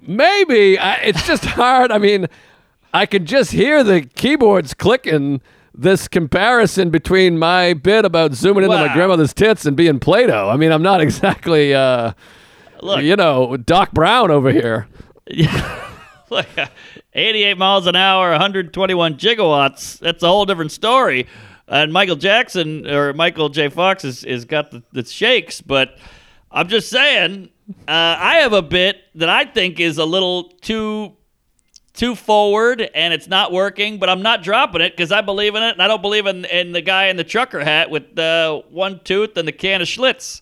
[0.00, 0.78] Maybe.
[0.78, 1.90] I, it's just hard.
[1.90, 2.26] I mean,
[2.92, 5.40] I could just hear the keyboards clicking.
[5.74, 10.50] This comparison between my bit about zooming into my grandmother's tits and being Play-Doh.
[10.50, 12.12] I mean, I'm not exactly, uh,
[12.82, 14.88] Look, you know, Doc Brown over here.
[15.26, 15.88] Yeah.
[16.30, 16.48] Look,
[17.14, 19.98] 88 miles an hour, 121 gigawatts.
[19.98, 21.26] That's a whole different story.
[21.68, 23.68] And Michael Jackson or Michael J.
[23.68, 25.96] Fox is, is got the, the shakes, but
[26.50, 27.50] I'm just saying,
[27.86, 31.16] uh, I have a bit that I think is a little too
[31.94, 35.62] too forward and it's not working, but I'm not dropping it because I believe in
[35.62, 38.62] it and I don't believe in, in the guy in the trucker hat with the
[38.70, 40.40] one tooth and the can of Schlitz.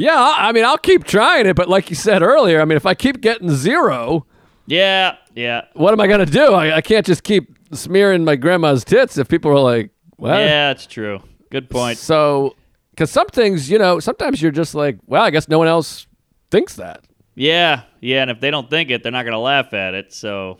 [0.00, 2.86] Yeah, I mean, I'll keep trying it, but like you said earlier, I mean, if
[2.86, 4.26] I keep getting zero,
[4.66, 5.62] Yeah, yeah.
[5.74, 6.52] what am I gonna do?
[6.54, 10.70] I, I can't just keep smearing my grandma's tits if people are like, well, Yeah,
[10.70, 11.20] it's true.
[11.50, 11.98] Good point.
[11.98, 12.54] So,
[12.90, 16.06] because some things, you know, sometimes you're just like, "Well, I guess no one else
[16.50, 17.02] thinks that."
[17.34, 20.12] Yeah, yeah, and if they don't think it, they're not going to laugh at it.
[20.12, 20.58] So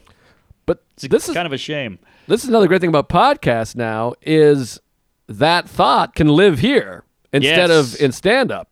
[0.66, 1.98] But it's this is kind of a shame.
[2.28, 4.80] this is another great thing about podcasts now is
[5.28, 7.94] that thought can live here instead Yes.
[7.94, 8.69] of in stand up.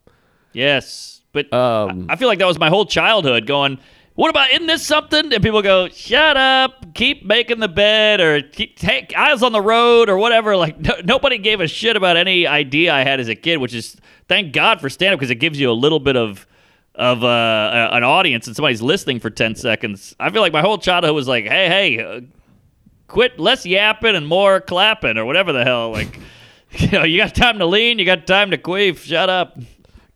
[0.58, 3.46] Yes, but Um, I I feel like that was my whole childhood.
[3.46, 3.78] Going,
[4.16, 5.32] what about isn't this something?
[5.32, 9.60] And people go, shut up, keep making the bed, or keep take eyes on the
[9.60, 10.56] road, or whatever.
[10.56, 13.72] Like no, nobody gave a shit about any idea I had as a kid, which
[13.74, 13.96] is
[14.28, 16.46] thank God for stand up because it gives you a little bit of
[16.96, 20.16] of uh, a- an audience and somebody's listening for ten seconds.
[20.18, 22.02] I feel like my whole childhood was like, hey, hey.
[22.04, 22.20] Uh,
[23.06, 26.20] quit less yapping and more clapping or whatever the hell like
[26.72, 29.58] you know you got time to lean you got time to queef shut up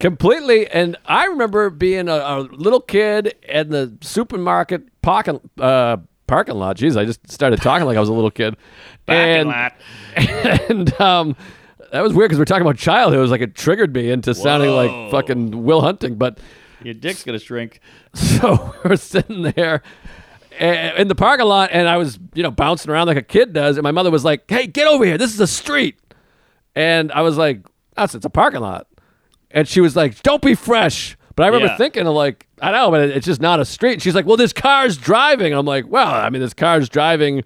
[0.03, 0.67] Completely.
[0.67, 6.77] And I remember being a, a little kid in the supermarket parking, uh, parking lot.
[6.77, 8.57] Jeez, I just started talking like I was a little kid.
[9.07, 9.75] Parking and, lot.
[10.17, 11.37] and um,
[11.93, 13.19] that was weird because we're talking about childhood.
[13.19, 15.05] It was like it triggered me into sounding Whoa.
[15.05, 16.17] like fucking Will Hunting.
[16.17, 16.41] But
[16.83, 17.79] your dick's gonna shrink
[18.15, 19.83] so we're sitting there
[20.59, 23.77] in the parking lot, and I was, you know, bouncing around like a kid does.
[23.77, 25.17] And my mother was like, "Hey, get over here!
[25.17, 25.97] This is a street."
[26.75, 27.65] And I was like,
[27.97, 28.89] "That's it's a parking lot."
[29.53, 31.77] And she was like, "Don't be fresh." But I remember Yeah.
[31.79, 33.95] thinking, of like, I know, but it- it's just not a street.
[33.95, 36.89] And she's like, "Well, this cars driving." And I'm like, "Well, I mean, this cars
[36.89, 37.43] driving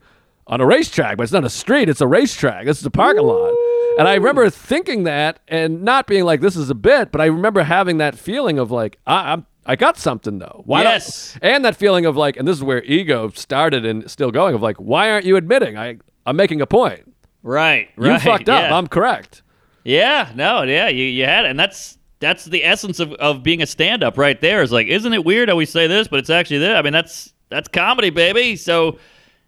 [0.49, 1.89] on a racetrack, but it's not a street.
[1.89, 2.67] It's a racetrack.
[2.67, 3.55] This is a parking lot."
[3.99, 7.27] And I remember thinking that and not being like, "This is a bit," but I
[7.27, 9.47] remember having that feeling of like, I, I'm.
[9.69, 10.63] I got something though.
[10.65, 11.37] Why Yes.
[11.43, 14.63] and that feeling of like, and this is where ego started and still going of
[14.63, 17.13] like, why aren't you admitting I I'm making a point?
[17.43, 18.63] right You right fucked up.
[18.71, 18.77] yeah.
[18.79, 19.43] I'm correct.
[19.87, 23.63] Yeah no yeah you, you had it and that's that's the essence of, of being
[23.63, 26.31] a stand-up right there is like isn't it weird how we say this but it's
[26.31, 28.99] actually this i mean that's that's comedy baby so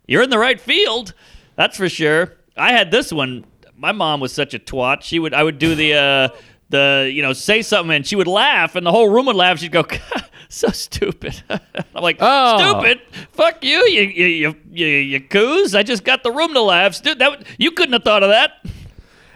[0.07, 1.13] you're in the right field
[1.57, 2.35] that's for sure.
[2.57, 3.45] I had this one
[3.77, 6.29] my mom was such a twat she would i would do the uh
[6.71, 9.59] the you know say something and she would laugh and the whole room would laugh
[9.59, 9.85] she'd go
[10.51, 11.43] so stupid.
[11.51, 12.59] I'm like Oh.
[12.81, 13.01] stupid?
[13.33, 15.75] Fuck you you you you you, you coos.
[15.75, 16.95] I just got the room to laugh.
[16.95, 18.53] Stu- that you couldn't have thought of that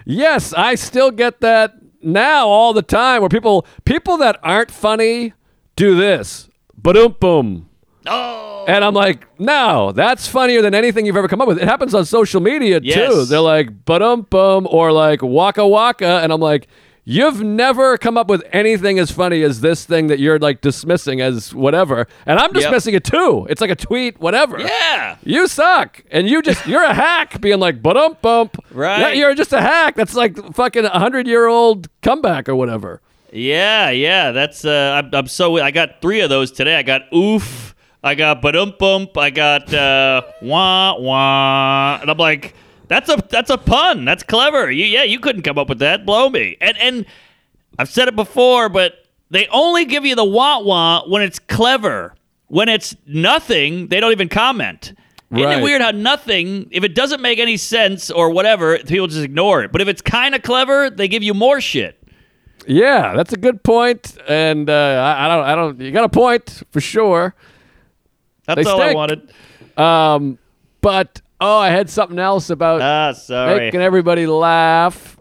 [0.04, 5.34] Yes, I still get that now all the time where people people that aren't funny
[5.76, 6.48] do this.
[6.76, 7.68] Ba-dum boom.
[8.06, 11.58] Oh, And I'm like, no, that's funnier than anything you've ever come up with.
[11.62, 13.24] It happens on social media too.
[13.26, 16.20] They're like, ba-dum bum, or like waka waka.
[16.22, 16.66] And I'm like,
[17.04, 21.20] you've never come up with anything as funny as this thing that you're like dismissing
[21.20, 22.06] as whatever.
[22.26, 23.46] And I'm dismissing it too.
[23.50, 24.60] It's like a tweet, whatever.
[24.60, 25.16] yeah.
[25.24, 26.02] You suck.
[26.10, 28.56] And you just, you're a hack being like, ba-dum bump.
[28.70, 29.00] Right.
[29.00, 29.96] Yeah, You're just a hack.
[29.96, 33.00] That's like fucking a hundred year old comeback or whatever.
[33.32, 34.62] Yeah, yeah, that's.
[34.62, 35.56] Uh, I'm, I'm so.
[35.56, 36.76] I got three of those today.
[36.76, 37.74] I got oof.
[38.04, 39.16] I got badum bump.
[39.16, 41.98] I got uh, wah wah.
[42.02, 42.54] And I'm like,
[42.92, 44.05] that's a that's a pun.
[44.05, 44.70] That's clever.
[44.70, 46.05] You, yeah, you couldn't come up with that.
[46.05, 46.57] Blow me.
[46.61, 47.07] And and
[47.78, 48.94] I've said it before, but
[49.31, 52.14] they only give you the wah wah when it's clever.
[52.48, 54.92] When it's nothing, they don't even comment.
[55.35, 59.24] Isn't it weird how nothing, if it doesn't make any sense or whatever, people just
[59.24, 59.72] ignore it.
[59.72, 61.98] But if it's kind of clever, they give you more shit.
[62.66, 64.18] Yeah, that's a good point.
[64.28, 67.35] And uh, I, I don't, I don't, you got a point for sure.
[68.44, 69.33] That's They all I wanted.
[69.78, 70.38] Um,
[70.83, 73.59] but oh, I had something else about Ah, sorry.
[73.59, 75.18] making everybody laugh.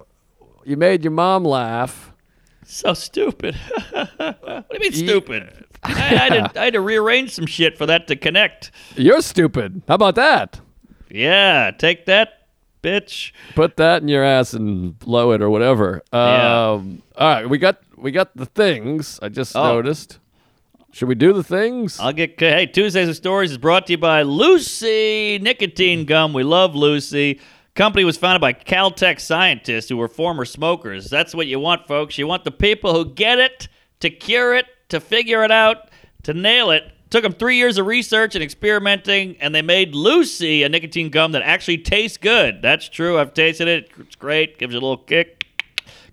[0.63, 2.13] You made your mom laugh.
[2.65, 3.55] So stupid.
[3.91, 5.65] what do you mean stupid?
[5.83, 8.71] I, I, had to, I had to rearrange some shit for that to connect.
[8.95, 9.81] You're stupid.
[9.87, 10.59] How about that?
[11.09, 12.47] Yeah, take that,
[12.83, 13.31] bitch.
[13.55, 16.01] Put that in your ass and blow it or whatever.
[16.13, 16.69] Yeah.
[16.73, 19.19] Um, all right, we got we got the things.
[19.21, 19.63] I just Oh.
[19.63, 20.19] noticed.
[20.93, 21.99] Should we do the things?
[21.99, 22.37] I'll get.
[22.37, 26.07] Hey, Tuesdays with Stories is brought to you by Lucy Nicotine mm.
[26.07, 26.33] Gum.
[26.33, 27.39] We love Lucy.
[27.75, 31.09] Company was founded by Caltech scientists who were former smokers.
[31.09, 32.17] That's what you want, folks.
[32.17, 33.69] You want the people who get it,
[34.01, 35.89] to cure it, to figure it out,
[36.23, 36.91] to nail it.
[37.09, 41.31] Took them three years of research and experimenting, and they made Lucy a nicotine gum
[41.31, 42.61] that actually tastes good.
[42.61, 43.17] That's true.
[43.17, 43.89] I've tasted it.
[43.97, 44.57] It's great.
[44.57, 45.40] Gives you a little kick.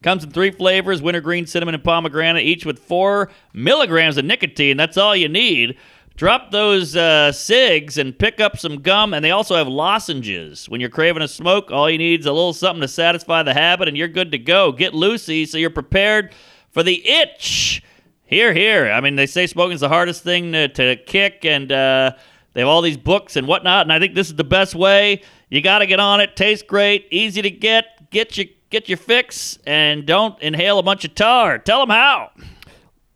[0.03, 4.77] Comes in three flavors wintergreen, cinnamon, and pomegranate, each with four milligrams of nicotine.
[4.77, 5.77] That's all you need.
[6.15, 10.69] Drop those uh, cigs and pick up some gum, and they also have lozenges.
[10.69, 13.55] When you're craving a smoke, all you need is a little something to satisfy the
[13.55, 14.73] habit, and you're good to go.
[14.73, 16.35] Get Lucy so you're prepared
[16.71, 17.83] for the itch.
[18.25, 18.91] Here, here.
[18.91, 22.13] I mean, they say smoking's the hardest thing to, to kick, and uh,
[22.53, 25.23] they have all these books and whatnot, and I think this is the best way.
[25.51, 26.37] You got to get on it.
[26.37, 28.11] Tastes great, easy to get.
[28.11, 31.59] Get your get your fix, and don't inhale a bunch of tar.
[31.59, 32.31] Tell them how.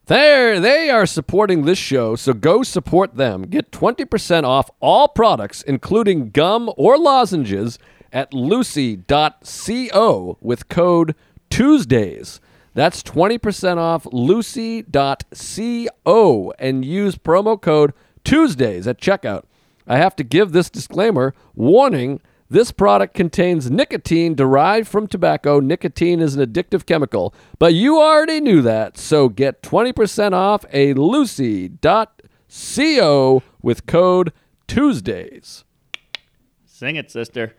[0.06, 3.42] There, they are supporting this show, so go support them.
[3.42, 7.78] Get 20% off all products, including gum or lozenges,
[8.12, 9.06] at lucy.co
[10.40, 11.14] with code
[11.50, 12.40] Tuesdays.
[12.74, 14.82] That's 20% off lucy.co
[16.58, 17.92] and use promo code
[18.24, 19.44] Tuesdays at checkout.
[19.86, 22.20] I have to give this disclaimer warning
[22.52, 25.58] this product contains nicotine derived from tobacco.
[25.58, 28.98] Nicotine is an addictive chemical, but you already knew that.
[28.98, 31.82] So get 20% off a lucy.co
[33.62, 34.32] with code
[34.68, 35.64] Tuesdays.
[36.66, 37.54] Sing it, sister.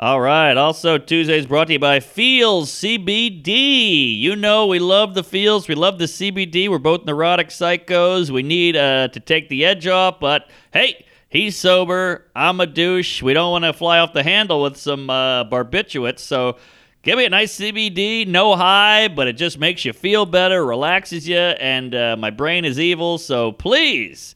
[0.00, 0.56] All right.
[0.56, 4.16] Also, Tuesdays brought to you by Feals CBD.
[4.16, 5.66] You know we love the Feals.
[5.66, 6.68] We love the CBD.
[6.68, 8.30] We're both neurotic psychos.
[8.30, 12.26] We need uh, to take the edge off, but hey, he's sober.
[12.34, 13.22] I'm a douche.
[13.22, 16.20] We don't want to fly off the handle with some uh, barbiturates.
[16.20, 16.56] So
[17.02, 18.26] give me a nice CBD.
[18.26, 22.64] No high, but it just makes you feel better, relaxes you, and uh, my brain
[22.64, 23.18] is evil.
[23.18, 24.34] So please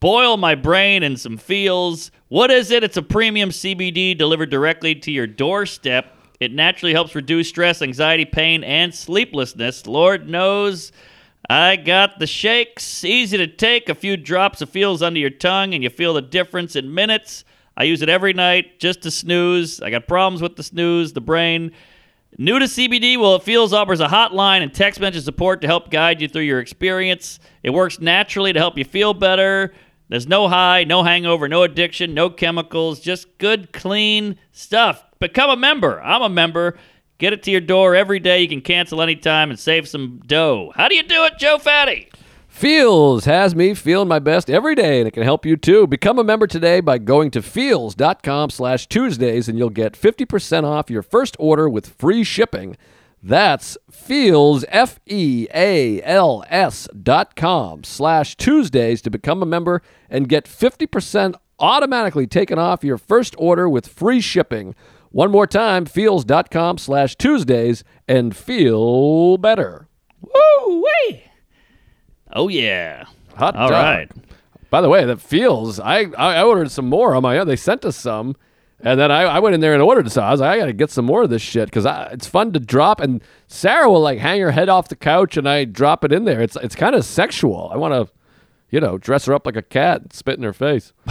[0.00, 2.10] boil my brain in some Feals.
[2.28, 2.84] What is it?
[2.84, 6.14] It's a premium CBD delivered directly to your doorstep.
[6.40, 9.86] It naturally helps reduce stress, anxiety, pain, and sleeplessness.
[9.86, 10.92] Lord knows
[11.50, 13.04] I got the shakes.
[13.04, 13.88] Easy to take.
[13.88, 17.44] A few drops of Feals under your tongue, and you feel the difference in minutes.
[17.74, 19.80] I use it every night just to snooze.
[19.80, 21.72] I got problems with the snooze, the brain.
[22.36, 25.90] New to CBD, well, it Feals offers a hotline and text message support to help
[25.90, 27.40] guide you through your experience.
[27.62, 29.72] It works naturally to help you feel better.
[30.10, 35.02] There's no high, no hangover, no addiction, no chemicals, just good, clean stuff.
[35.18, 36.02] Become a member.
[36.02, 36.76] I'm a member.
[37.18, 38.42] Get it to your door every day.
[38.42, 40.72] You can cancel anytime and save some dough.
[40.76, 42.08] How do you do it, Joe Fatty?
[42.46, 45.86] Feals has me feeling my best every day, and it can help you too.
[45.86, 50.90] Become a member today by going to feals.com slash Tuesdays, and you'll get 50% off
[50.90, 52.76] your first order with free shipping.
[53.22, 59.82] That's Feals, F E A L S dot com slash Tuesdays to become a member
[60.08, 64.74] and get 50% automatically taken off your first order with free shipping.
[65.10, 69.88] One more time, feals.com slash Tuesdays and feel better.
[70.20, 71.22] Woo wee!
[72.32, 73.04] Oh yeah.
[73.36, 73.82] Hot All dog.
[73.82, 74.10] right.
[74.70, 75.80] By the way, that Feals.
[75.80, 77.46] I, I ordered some more on my own.
[77.46, 78.36] They sent us some.
[78.80, 80.24] And then I, I went in there and ordered some.
[80.24, 82.52] I was like, I got to get some more of this shit because it's fun
[82.52, 83.00] to drop.
[83.00, 86.24] And Sarah will like hang her head off the couch and I drop it in
[86.26, 86.40] there.
[86.40, 87.70] It's it's kind of sexual.
[87.72, 88.12] I want to,
[88.70, 90.92] you know, dress her up like a cat and spit in her face.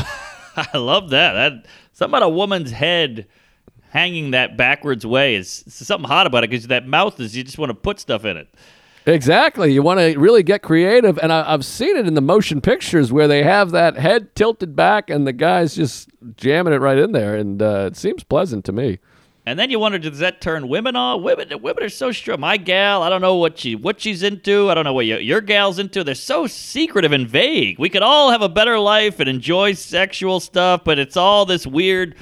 [0.55, 1.33] I love that.
[1.33, 3.27] That something about a woman's head
[3.97, 7.57] hanging that backwards way is something hot about it because that mouth is you just
[7.57, 8.47] want to put stuff in it.
[9.07, 9.73] Exactly.
[9.73, 11.17] You want to really get creative.
[11.17, 14.75] And I, I've seen it in the motion pictures where they have that head tilted
[14.75, 17.35] back and the guy's just jamming it right in there.
[17.35, 18.99] And uh, it seems pleasant to me.
[19.47, 21.23] And then you wonder, does that turn women on?
[21.23, 22.41] Women, women are so strong.
[22.41, 24.69] My gal, I don't know what she what she's into.
[24.69, 26.03] I don't know what your, your gal's into.
[26.03, 27.79] They're so secretive and vague.
[27.79, 31.65] We could all have a better life and enjoy sexual stuff, but it's all this
[31.65, 32.15] weird.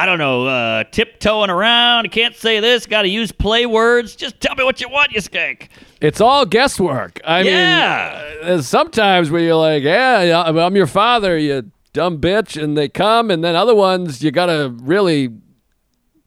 [0.00, 2.12] I don't know, uh, tiptoeing around.
[2.12, 2.86] Can't say this.
[2.86, 4.14] Got to use play words.
[4.14, 5.68] Just tell me what you want, you skank.
[6.00, 7.20] It's all guesswork.
[7.24, 8.22] I Yeah.
[8.44, 12.88] mean, uh, sometimes where you're like, yeah, I'm your father, you dumb bitch, and they
[12.88, 15.30] come, and then other ones you gotta really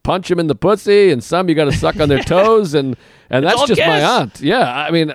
[0.03, 2.97] punch them in the pussy, and some you gotta suck on their toes, and
[3.29, 4.41] and that's just my aunt.
[4.41, 5.13] Yeah, I mean.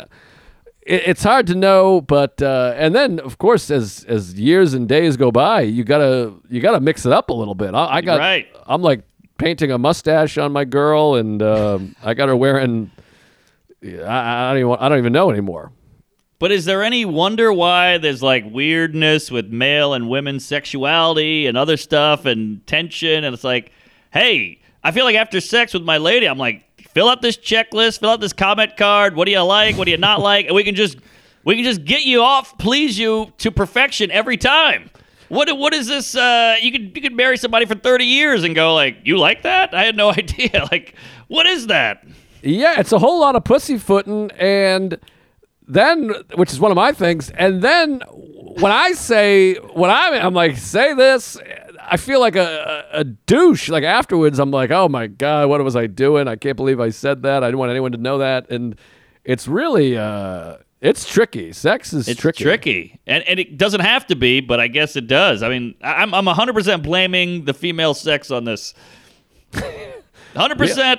[0.87, 4.89] It, it's hard to know, but uh, and then of course, as as years and
[4.89, 7.75] days go by, you gotta you gotta mix it up a little bit.
[7.75, 8.49] I, I got Right.
[8.67, 9.03] I'm like
[9.39, 12.91] painting a mustache on my girl, and um, I got her wearing.
[13.85, 15.73] I, I don't even I don't even know anymore.
[16.39, 21.57] But is there any wonder why there's like weirdness with male and women's sexuality and
[21.57, 23.25] other stuff and tension?
[23.25, 23.73] And it's like,
[24.13, 26.66] hey, I feel like after sex with my lady, I'm like,
[26.97, 29.15] fill out this checklist, fill out this comment card.
[29.15, 29.77] What do you like?
[29.77, 30.47] What do you not like?
[30.47, 30.97] And we can just
[31.45, 34.89] we can just get you off, please you to perfection every time.
[35.29, 36.17] What what is this?
[36.17, 39.43] Uh, you could you could marry somebody for 30 years and go like, you like
[39.43, 39.75] that?
[39.75, 40.67] I had no idea.
[40.73, 40.95] Like,
[41.29, 42.03] what is that?
[42.41, 44.99] Yeah, it's a whole lot of pussyfooting, and
[45.69, 47.29] then which is one of my things.
[47.29, 48.01] And then
[48.59, 51.37] when I say when I'm I'm like say this,
[51.89, 53.69] I feel like a, a, douche.
[53.69, 56.29] Like afterwards, I'm like, oh my god, what was I doing?
[56.29, 57.43] I can't believe I said that.
[57.43, 58.77] I didn't want anyone to know that, and
[59.25, 61.53] it's really uh, it's tricky.
[61.53, 62.45] Sex is It's tricky.
[62.45, 63.01] tricky.
[63.07, 65.43] And, and it doesn't have to be, but I guess it does.
[65.43, 68.75] I mean, I'm, I'm 100% blaming the female sex on this.
[69.53, 70.99] 100%.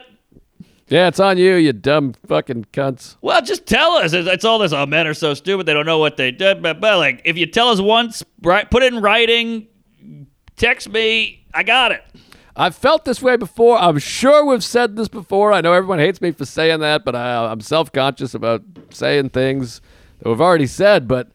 [0.90, 3.18] Yeah, it's on you, you dumb fucking cunts.
[3.22, 4.14] Well, just tell us.
[4.14, 5.66] It's, it's all this, oh, men are so stupid.
[5.66, 6.64] They don't know what they did.
[6.64, 9.68] But, but like, if you tell us once, right, put it in writing,
[10.58, 12.04] text me, I got it.
[12.56, 13.78] I've felt this way before.
[13.78, 15.54] I'm sure we've said this before.
[15.54, 19.30] I know everyone hates me for saying that, but I, I'm self conscious about saying
[19.30, 19.80] things
[20.20, 21.08] that we've already said.
[21.08, 21.30] But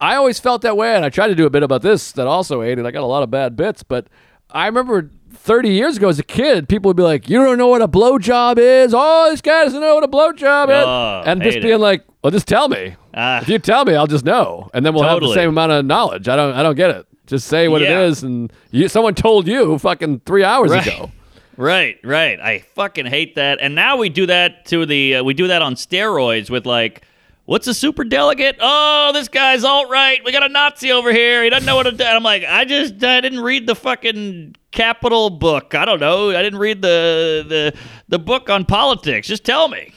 [0.00, 2.26] I always felt that way, and I tried to do a bit about this that
[2.26, 3.82] also ate, and I got a lot of bad bits.
[3.82, 4.06] But
[4.50, 7.68] I remember 30 years ago as a kid, people would be like, "You don't know
[7.68, 8.94] what a blowjob is?
[8.96, 11.78] Oh, this guy doesn't know what a blowjob is," Oh, and just being it.
[11.78, 12.96] like, "Well, just tell me.
[13.12, 13.42] Ah.
[13.42, 15.84] if you tell me, I'll just know, and then we'll have the same amount of
[15.84, 17.06] knowledge." I don't, I don't get it.
[17.28, 18.00] Just say what Yeah.
[18.00, 20.86] it is, and you, someone told you fucking three hours Right.
[20.86, 21.12] ago.
[21.60, 22.38] Right, right.
[22.38, 23.58] I fucking hate that.
[23.60, 27.02] And now we do that to the uh, we do that on steroids with like
[27.46, 28.56] what's a super delegate?
[28.60, 30.20] Oh, this guy's alt right.
[30.24, 31.42] We got a Nazi over here.
[31.42, 32.04] He doesn't know what to do.
[32.04, 35.74] I'm like, I just I didn't read the fucking capital book.
[35.74, 36.30] I don't know.
[36.30, 37.74] I didn't read the the
[38.06, 39.26] the book on politics.
[39.26, 39.92] Just tell me.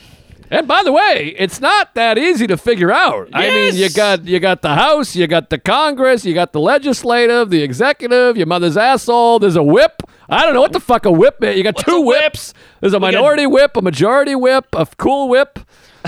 [0.51, 3.29] And by the way, it's not that easy to figure out.
[3.33, 6.59] I mean, you got you got the House, you got the Congress, you got the
[6.59, 9.39] legislative, the executive, your mother's asshole.
[9.39, 10.03] There's a whip.
[10.29, 11.55] I don't know what the fuck a whip is.
[11.57, 12.21] You got What's two whip?
[12.23, 12.53] whips.
[12.81, 15.57] There's a We got- minority whip, a majority whip, a cool whip.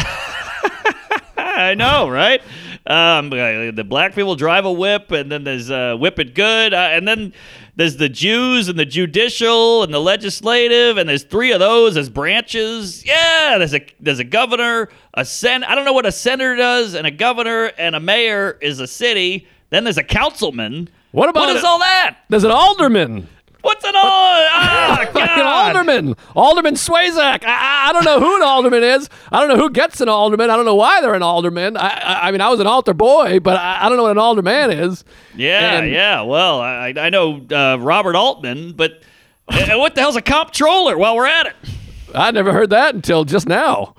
[1.37, 2.41] I know, right?
[2.85, 6.89] Um, the black people drive a whip, and then there's uh, whip it good, uh,
[6.91, 7.33] and then
[7.75, 12.09] there's the Jews and the judicial and the legislative, and there's three of those as
[12.09, 13.05] branches.
[13.05, 15.63] Yeah, there's a there's a governor, a sen.
[15.63, 18.87] I don't know what a senator does, and a governor and a mayor is a
[18.87, 19.47] city.
[19.69, 20.89] Then there's a councilman.
[21.11, 22.17] What about what is it- all that?
[22.29, 23.27] There's an alderman.
[23.63, 24.01] What's an all?
[24.03, 25.75] Ah, Fucking God.
[25.75, 26.15] alderman.
[26.35, 27.43] Alderman Swayzak.
[27.45, 29.09] I, I, I don't know who an alderman is.
[29.31, 30.49] I don't know who gets an alderman.
[30.49, 31.77] I don't know why they're an alderman.
[31.77, 34.11] I, I, I mean, I was an altar boy, but I, I don't know what
[34.11, 35.05] an alderman is.
[35.35, 36.21] Yeah, And- yeah.
[36.21, 39.01] Well, I, I know uh, Robert Altman, but
[39.47, 40.97] uh, what the hell's a comptroller?
[40.97, 41.55] While we're at it.
[42.13, 43.95] I never heard that until just now.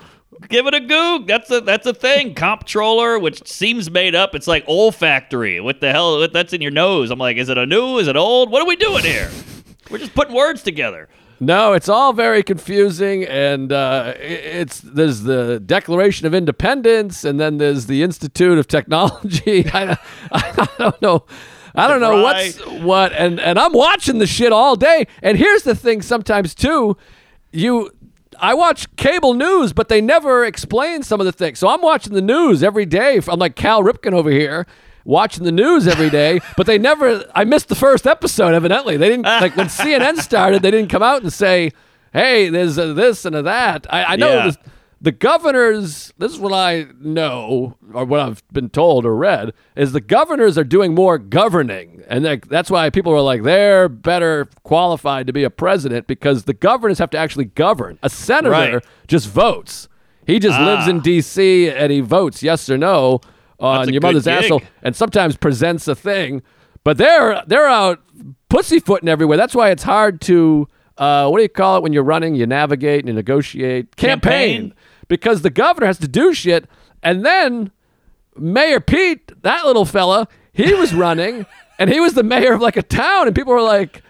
[0.49, 1.27] Give it a goog.
[1.27, 2.35] That's a that's a thing.
[2.35, 4.35] Comptroller, which seems made up.
[4.35, 5.59] It's like olfactory.
[5.59, 6.29] What the hell?
[6.29, 7.11] That's in your nose.
[7.11, 7.97] I'm like, is it a new?
[7.99, 8.51] Is it old?
[8.51, 9.31] What are we doing here?
[9.91, 11.09] We're just putting words together.
[11.41, 17.59] No, it's all very confusing, and uh, it's there's the Declaration of Independence, and then
[17.59, 19.69] there's the Institute of Technology.
[19.73, 19.99] I,
[20.33, 21.25] I don't know.
[21.75, 25.07] I don't know what's what, and and I'm watching the shit all day.
[25.23, 26.97] And here's the thing: sometimes too,
[27.53, 27.91] you.
[28.41, 31.61] I watch cable news, but they never explain some of the things.
[31.61, 33.21] So I'm watching the news every day.
[33.29, 34.67] I'm like Cal Ripken over here.
[35.05, 37.25] Watching the news every day, but they never.
[37.35, 38.55] I missed the first episode.
[38.55, 40.63] Evidently, they didn't like when CNN started.
[40.63, 41.71] They didn't come out and say,
[42.13, 44.47] "Hey, there's a this and a that." I, I know Yeah.
[44.47, 44.59] this,
[45.01, 46.13] the governors.
[46.17, 50.57] This is what I know, or what I've been told or read, is the governors
[50.57, 55.33] are doing more governing, and like, that's why people are like they're better qualified to
[55.33, 57.99] be a president because the governors have to actually govern.
[58.03, 58.85] A senator Right.
[59.07, 59.89] just votes.
[60.27, 61.03] He just lives in ah.
[61.03, 61.69] D.C.
[61.69, 63.21] and he votes yes or no
[63.65, 64.45] on your mother's gig.
[64.45, 66.43] asshole, and sometimes presents a thing.
[66.85, 68.01] But they're they're out
[68.49, 69.37] pussyfooting everywhere.
[69.37, 72.35] That's why it's hard to uh, what do you call it when you're running?
[72.35, 74.75] You navigate and you negotiate campaign, Campaign.
[75.09, 76.67] because the governor has to do shit,
[77.03, 77.73] and then
[78.37, 81.47] Mayor Pete, that little fella, he was running,
[81.79, 84.03] and he was the mayor of like a town, and people were like,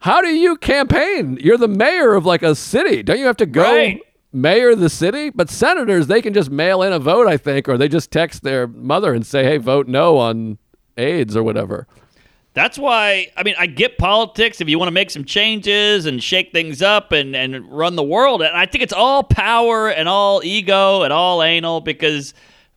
[0.00, 1.38] "How do you campaign?
[1.40, 3.02] You're the mayor of like a city.
[3.02, 4.00] Don't you have to go Right.
[4.34, 7.68] Mayor of the city?" But senators, they can just mail in a vote, I think,
[7.68, 10.58] or they just text their mother and say, "Hey, vote no on
[10.96, 11.86] AIDS or whatever."
[12.54, 16.22] That's why I mean I get politics if you want to make some changes and
[16.22, 18.42] shake things up and and run the world.
[18.42, 22.32] And I think it's all power and all ego and all anal because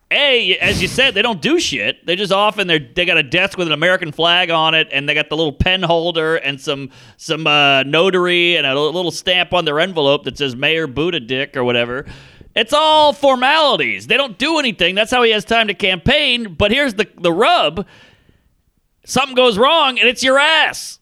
[0.10, 2.06] a as you said they don't do shit.
[2.06, 5.08] They just often they they got a desk with an American flag on it and
[5.08, 9.54] they got the little pen holder and some some uh, notary and a little stamp
[9.54, 12.06] on their envelope that says Mayor Buddha Dick or whatever.
[12.56, 14.08] It's all formalities.
[14.08, 14.96] They don't do anything.
[14.96, 16.56] That's how he has time to campaign.
[16.56, 17.86] But here's the the rub
[19.06, 21.00] something goes wrong and it's your ass.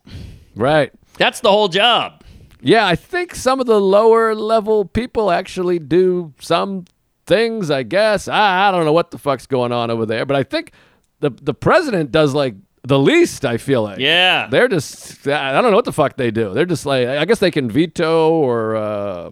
[0.56, 0.91] Right.
[1.18, 2.24] That's the whole job.
[2.62, 6.86] Yeah, I think some of the lower level people actually do some
[7.26, 8.28] things, I guess.
[8.28, 10.71] I, I don't know what the fuck's going on over there, but I think
[11.19, 13.99] the the president does like the least, I feel like.
[13.99, 14.47] Yeah.
[14.47, 16.53] They're just I don't know what the fuck they do.
[16.53, 19.32] They're just like I guess they can veto or uh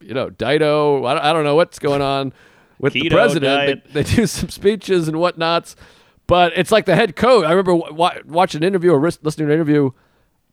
[0.00, 1.04] you know, Dido.
[1.04, 2.32] I don't, I don't know what's going on
[2.78, 3.84] with the president.
[3.92, 5.74] They, they do some speeches and whatnots,
[6.26, 7.44] but it's like the head coach.
[7.44, 9.90] I remember wa- wa- watching an interview or listening to an interview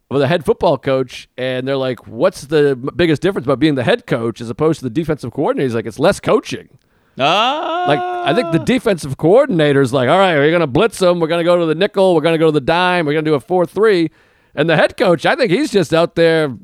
[0.09, 3.83] with a head football coach, and they're like, "What's the biggest difference about being the
[3.83, 6.69] head coach as opposed to the defensive coordinator?" He's like, "It's less coaching."
[7.17, 7.85] Ah.
[7.87, 11.19] Like, I think the defensive coordinator's like, "All right, we're gonna blitz them.
[11.19, 12.13] We're gonna go to the nickel.
[12.13, 13.05] We're gonna go to the dime.
[13.05, 14.11] We're gonna do a four-three,"
[14.53, 16.55] and the head coach, I think he's just out there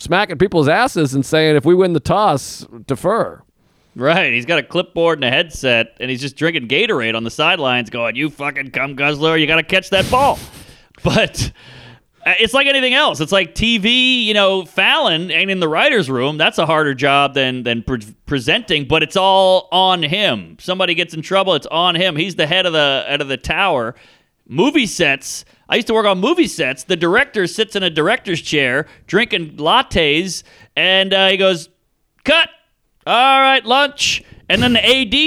[0.00, 3.42] smacking people's asses and saying, "If we win the toss, defer."
[3.98, 4.32] right.
[4.32, 7.90] He's got a clipboard and a headset and he's just drinking Gatorade on the sidelines
[7.90, 10.38] going, You fucking cum guzzler, you got to catch that ball.
[11.02, 11.52] but.
[12.30, 13.20] Uh, It's like anything else.
[13.20, 14.24] It's like TV.
[14.24, 16.38] You know, Fallon ain't in the writers' room.
[16.38, 18.86] That's a harder job than than pre- presenting.
[18.86, 20.56] But it's all on him.
[20.60, 22.16] Somebody gets in trouble, it's on him.
[22.16, 23.94] He's the head of the head of the tower.
[24.48, 25.44] movie sets.
[25.68, 26.84] I used to work on movie sets.
[26.84, 30.42] The director sits in a director's chair drinking lattes,
[30.76, 31.68] and uh, he goes,
[32.24, 32.48] "Cut!
[33.06, 34.82] All right, lunch." And then the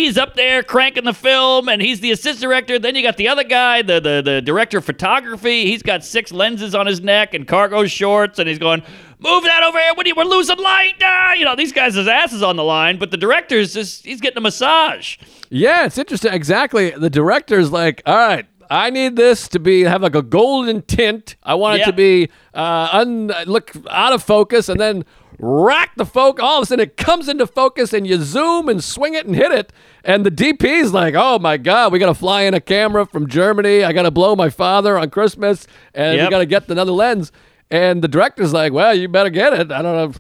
[0.07, 2.79] AD's up there cranking the film, and he's the assistant director.
[2.79, 5.65] Then you got the other guy, the, the the director of photography.
[5.67, 8.81] He's got six lenses on his neck and cargo shorts, and he's going,
[9.19, 9.91] "Move that over here!
[9.93, 11.33] What are you, we're losing light!" Ah!
[11.33, 14.21] You know, these guys' his ass is on the line, but the director's just he's
[14.21, 15.17] getting a massage.
[15.51, 16.33] Yeah, it's interesting.
[16.33, 16.89] Exactly.
[16.89, 21.35] The director's like, all right, I need this to be have like a golden tint.
[21.43, 21.85] I want it Yeah.
[21.87, 25.05] to be uh, un, look out of focus, and then
[25.41, 26.43] rack the focus.
[26.43, 29.35] All of a sudden, it comes into focus, and you zoom and swing it and
[29.35, 29.73] hit it.
[30.05, 33.27] And the DP's like, oh my god, we got to fly in a camera from
[33.27, 33.83] Germany.
[33.83, 37.31] I got to blow my father on Christmas, and we got to get another lens.
[37.69, 39.71] And the director's like, well, you better get it.
[39.71, 40.03] I don't know.
[40.05, 40.19] If,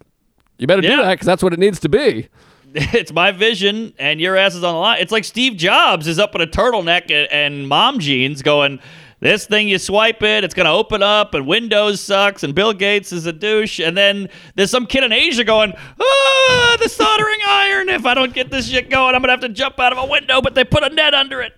[0.57, 1.01] you better do Yeah.
[1.01, 2.27] that because that's what it needs to be.
[2.73, 4.99] it's my vision and your ass is on the line.
[5.01, 8.79] It's like Steve Jobs is up in a turtleneck and, and mom jeans going,
[9.21, 13.13] this thing you swipe it, it's gonna open up, and Windows sucks, and Bill Gates
[13.13, 17.87] is a douche, and then there's some kid in Asia going, ah, the soldering iron.
[17.87, 20.05] If I don't get this shit going, I'm gonna have to jump out of a
[20.05, 21.53] window, but they put a net under it.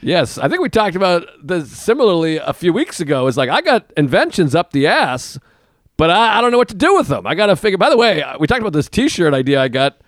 [0.00, 3.28] Yes, I think we talked about this similarly a few weeks ago.
[3.28, 5.38] It's like I got inventions up the ass,
[5.96, 7.26] but I, I don't know what to do with them.
[7.26, 7.78] I got to figure.
[7.78, 9.98] By the way, we talked about this T-shirt idea I got.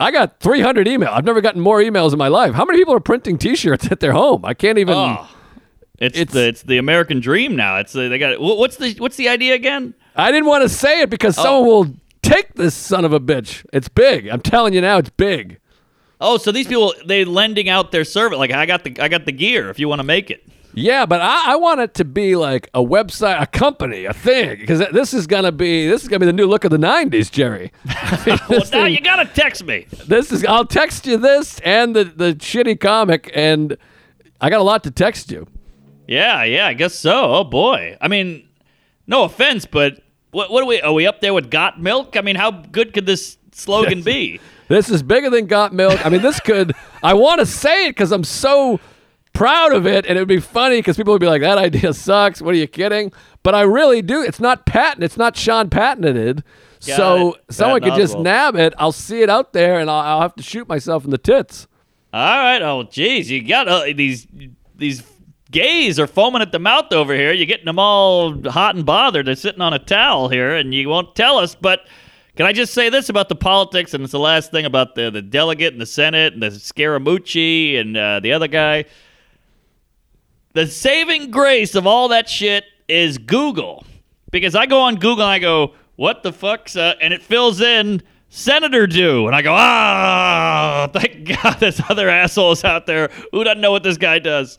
[0.00, 1.12] I got 300 emails.
[1.12, 2.54] I've never gotten more emails in my life.
[2.54, 4.46] How many people are printing T-shirts at their home?
[4.46, 4.94] I can't even.
[4.96, 5.28] Oh.
[6.00, 7.76] It's, It's- the it's the American dream now.
[7.76, 9.94] It's uh, they got what's the what's the idea again?
[10.16, 13.64] I didn't want to say it because someone will take this son of a bitch.
[13.72, 14.26] It's big.
[14.28, 15.58] I'm telling you now, it's big.
[16.20, 18.38] Oh, so these people they lending out their service.
[18.38, 20.42] Like I got the I got the gear if you want to make it.
[20.72, 24.56] Yeah, but I, I want it to be like a website, a company, a thing,
[24.60, 27.30] because this is gonna be this is gonna be the new look of the '90s,
[27.30, 27.72] Jerry.
[27.88, 29.86] I mean, Well, now thing- you gotta text me.
[30.06, 33.76] this is I'll text you this and the the shitty comic and
[34.40, 35.46] I got a lot to text you.
[36.10, 37.34] Yeah, yeah, I guess so.
[37.34, 37.96] Oh boy.
[38.00, 38.48] I mean,
[39.06, 40.02] no offense, but
[40.32, 42.16] what what are we are we up there with got milk?
[42.16, 44.40] I mean, how good could this slogan be?
[44.66, 46.04] This is bigger than got milk.
[46.04, 48.80] I mean, this could I want to say it cuz I'm so
[49.34, 51.94] proud of it, and it would be funny because people would be like, "That idea
[51.94, 52.42] sucks.
[52.42, 53.12] What are you kidding?"
[53.44, 54.20] But I really do.
[54.20, 55.04] It's not patent.
[55.04, 56.42] It's not Sean patented.
[56.86, 57.54] Got so it.
[57.54, 58.74] someone could just nab it.
[58.78, 61.68] I'll see it out there, and I'll, I'll have to shoot myself in the tits.
[62.12, 62.60] All right.
[62.60, 64.26] Oh, geez, you got uh, these
[64.74, 65.04] these
[65.50, 67.32] gays are foaming at the mouth over here.
[67.32, 69.26] You're getting them all hot and bothered.
[69.26, 71.54] They're sitting on a towel here, and you won't tell us.
[71.54, 71.86] But
[72.36, 73.94] can I just say this about the politics?
[73.94, 77.78] And it's the last thing about the the delegate and the Senate and the Scaramucci
[77.78, 78.84] and uh, the other guy.
[80.52, 83.84] The saving grace of all that shit is Google,
[84.30, 87.60] because I go on Google and I go, "What the fuck's?" Uh, and it fills
[87.60, 88.02] in.
[88.32, 89.26] Senator do.
[89.26, 93.82] And I go, ah, thank God there's other assholes out there who doesn't know what
[93.82, 94.56] this guy does.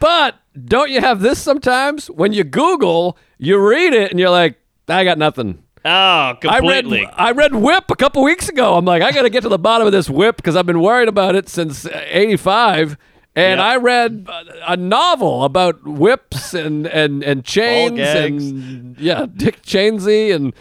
[0.00, 0.34] But
[0.64, 2.08] don't you have this sometimes?
[2.10, 7.00] When you Google, you read it, and you're like, "I got nothing." Oh, I completely.
[7.02, 8.76] read I read Whip a couple weeks ago.
[8.76, 10.80] I'm like, I got to get to the bottom of this Whip because I've been
[10.80, 12.98] worried about it since uh, '85.
[13.36, 13.64] And Yeah.
[13.64, 20.34] I read a- a novel about whips and and and chains and yeah, Dick Chainsy
[20.34, 20.52] and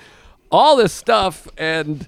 [0.51, 1.47] all this stuff.
[1.57, 2.07] And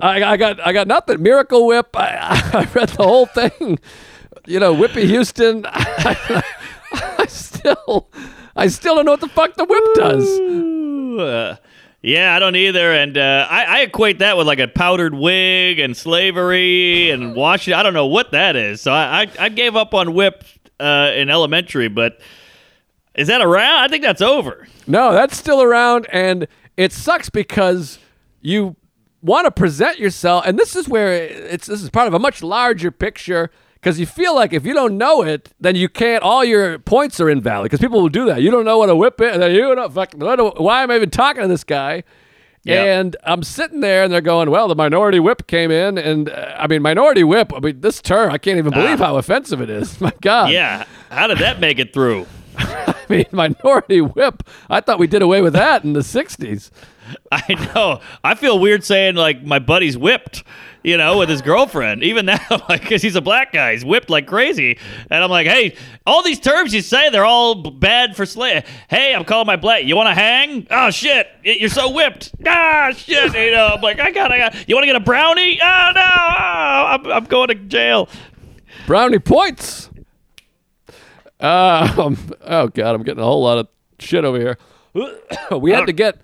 [0.00, 1.22] I, I got I got nothing.
[1.22, 1.88] Miracle Whip.
[1.96, 3.78] I, I read the whole thing.
[4.46, 5.66] You know, Whippy Houston.
[5.68, 8.08] I, still
[8.54, 11.20] I still don't know what the fuck the whip does.
[11.20, 11.56] Uh,
[12.02, 12.92] yeah, I don't either.
[12.92, 17.74] And uh, I, I equate that with like a powdered wig and slavery and washing.
[17.74, 18.80] I don't know what that is.
[18.80, 20.44] So I, I, I gave up on whip
[20.78, 22.20] uh, in elementary, but
[23.14, 23.82] is that around?
[23.82, 24.68] I think that's over.
[24.86, 27.98] No, that's still around, and it sucks because
[28.40, 28.76] you
[29.22, 32.42] want to present yourself, and this is where it's this is part of a much
[32.42, 33.50] larger picture.
[33.86, 36.20] Because you feel like if you don't know it, then you can't.
[36.20, 37.66] All your points are invalid.
[37.66, 38.42] Because people will do that.
[38.42, 39.32] You don't know what a whip is.
[39.32, 39.92] and then You don't.
[39.92, 40.12] Fuck,
[40.58, 42.02] why am I even talking to this guy?
[42.64, 42.82] Yeah.
[42.82, 46.56] And I'm sitting there, and they're going, "Well, the minority whip came in, and uh,
[46.58, 47.52] I mean, minority whip.
[47.54, 50.00] I mean, this term, I can't even believe how offensive it is.
[50.00, 50.50] My God.
[50.50, 50.84] Yeah.
[51.08, 52.26] How did that make it through?
[52.58, 54.42] I mean, minority whip.
[54.68, 56.72] I thought we did away with that in the '60s.
[57.32, 58.00] I know.
[58.24, 60.44] I feel weird saying like my buddy's whipped,
[60.82, 62.02] you know, with his girlfriend.
[62.02, 62.38] Even now,
[62.68, 64.78] like, because he's a black guy, he's whipped like crazy.
[65.10, 65.76] And I'm like, hey,
[66.06, 68.64] all these terms you say, they're all bad for slave.
[68.88, 69.84] Hey, I'm calling my black.
[69.84, 70.66] You want to hang?
[70.70, 72.34] Oh shit, you're so whipped.
[72.46, 73.72] Ah shit, you know.
[73.74, 74.68] I'm like, I got, I got.
[74.68, 75.60] You want to get a brownie?
[75.62, 78.08] Oh no, oh, I'm, I'm going to jail.
[78.86, 79.90] Brownie points.
[81.38, 84.58] Um, oh god, I'm getting a whole lot of shit over here.
[85.58, 86.18] we had to get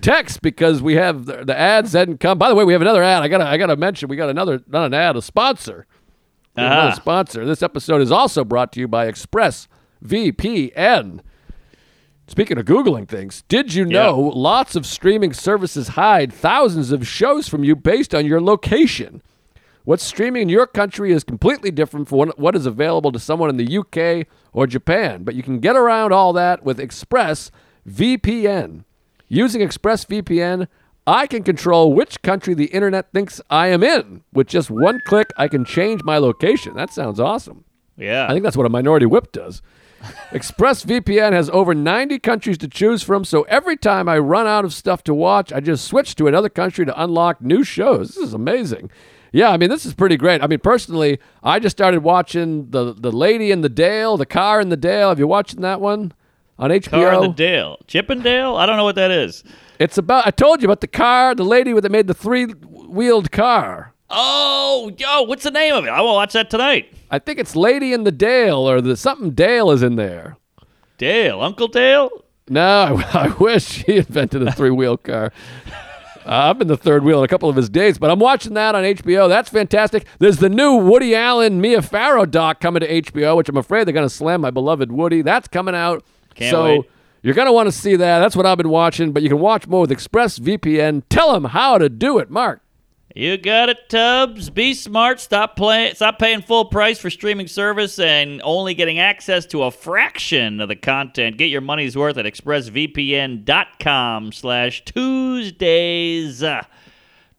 [0.00, 2.38] text because we have the, the ads hadn't come.
[2.38, 3.22] By the way, we have another ad.
[3.22, 5.86] I gotta I gotta mention we got another not an ad, a sponsor.
[6.56, 6.94] Have Another Ah.
[6.94, 7.44] sponsor.
[7.46, 9.68] This episode is also brought to you by Express
[10.04, 11.20] VPN.
[12.26, 17.48] Speaking of Googling things, did you know lots of streaming services hide thousands of shows
[17.48, 19.20] from you based on your location?
[19.84, 23.48] What's streaming in your country is completely different from what- what is available to someone
[23.50, 27.50] in the UK or Japan, but you can get around all that with Express
[27.88, 28.84] VPN.
[29.32, 30.66] Using Express VPN,
[31.06, 34.24] I can control which country the internet thinks I am in.
[34.32, 36.74] With just one click, I can change my location.
[36.74, 37.64] That sounds awesome.
[37.96, 38.26] Yeah.
[38.28, 39.62] I think that's what a minority whip does.
[40.32, 44.74] ExpressVPN has over 90 countries to choose from, so every time I run out of
[44.74, 48.08] stuff to watch, I just switch to another country to unlock new shows.
[48.08, 48.90] This is amazing.
[49.32, 50.42] Yeah, I mean, this is pretty great.
[50.42, 54.60] I mean, personally, I just started watching the the Lady in the Dale, the Car
[54.60, 55.10] in the Dale.
[55.10, 56.12] Have you watching that one
[56.60, 56.90] on HBO?
[56.90, 57.78] Car in the Dale.
[57.88, 58.56] Chippendale?
[58.56, 59.42] I don't know what that is.
[59.80, 60.26] it's about.
[60.26, 63.94] I told you about the car, the lady that made the three wheeled car.
[64.10, 65.88] Oh, yo, what's the name of it?
[65.88, 66.92] I will watch that tonight.
[67.10, 70.36] I think it's Lady in the Dale, or the something Dale is in there.
[70.98, 72.10] Dale, Uncle Dale?
[72.48, 75.32] No, I, I wish he invented a three wheel car.
[76.26, 78.52] Uh, I've been the third wheel in a couple of his dates, but I'm watching
[78.54, 79.28] that on HBO.
[79.28, 80.06] That's fantastic.
[80.18, 83.94] There's the new Woody Allen Mia Farrow doc coming to HBO, which I'm afraid they're
[83.94, 85.22] going to slam my beloved Woody.
[85.22, 86.04] That's coming out.
[86.40, 86.90] Can't so wait.
[87.22, 88.18] you're going to want to see that.
[88.18, 91.04] That's what I've been watching, but you can watch more with ExpressVPN.
[91.08, 92.62] Tell them how to do it, Mark.
[93.14, 94.50] You got it, Tubbs.
[94.50, 95.18] Be smart.
[95.18, 95.96] Stop playing.
[95.96, 100.68] Stop paying full price for streaming service and only getting access to a fraction of
[100.68, 101.36] the content.
[101.36, 106.44] Get your money's worth at expressvpn.com/slash Tuesdays.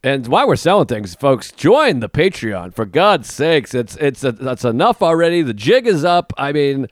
[0.03, 3.75] And while we're selling things, folks, join the Patreon for God's sakes.
[3.75, 5.43] It's it's that's enough already.
[5.43, 6.33] The jig is up.
[6.37, 6.87] I mean,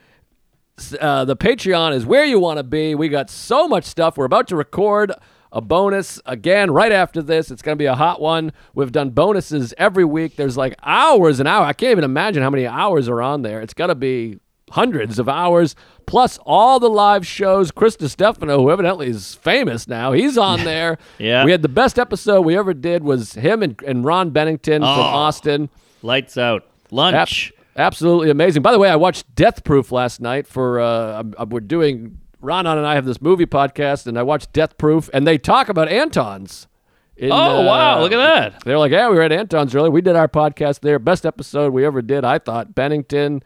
[0.99, 2.95] uh, the Patreon is where you want to be.
[2.95, 4.17] We got so much stuff.
[4.17, 5.11] We're about to record
[5.51, 7.49] a bonus again right after this.
[7.51, 8.51] It's going to be a hot one.
[8.75, 10.35] We've done bonuses every week.
[10.35, 11.67] There's like hours and hours.
[11.67, 13.61] I can't even imagine how many hours are on there.
[13.61, 14.39] It's got to be
[14.71, 15.75] hundreds of hours
[16.05, 17.71] plus all the live shows.
[17.71, 20.97] Chris Stefano, who evidently is famous now, he's on there.
[21.17, 21.45] Yeah.
[21.45, 24.89] We had the best episode we ever did was him and, and Ron Bennington from
[24.89, 25.01] Oh.
[25.01, 25.69] Austin.
[26.03, 26.65] Lights out.
[26.91, 27.53] Lunch.
[27.77, 28.61] Absolutely amazing.
[28.63, 32.85] By the way, I watched Death Proof last night for uh, we're doing Ron and
[32.85, 36.67] I have this movie podcast, and I watched Death Proof, and they talk about Antone's.
[37.15, 37.97] in, oh, wow.
[37.97, 38.63] uh, Look at that.
[38.63, 39.91] They're like, yeah, we were at Antone's earlier.
[39.91, 40.97] We did our podcast there.
[40.99, 42.73] Best episode we ever did, I thought.
[42.75, 43.43] Bennington,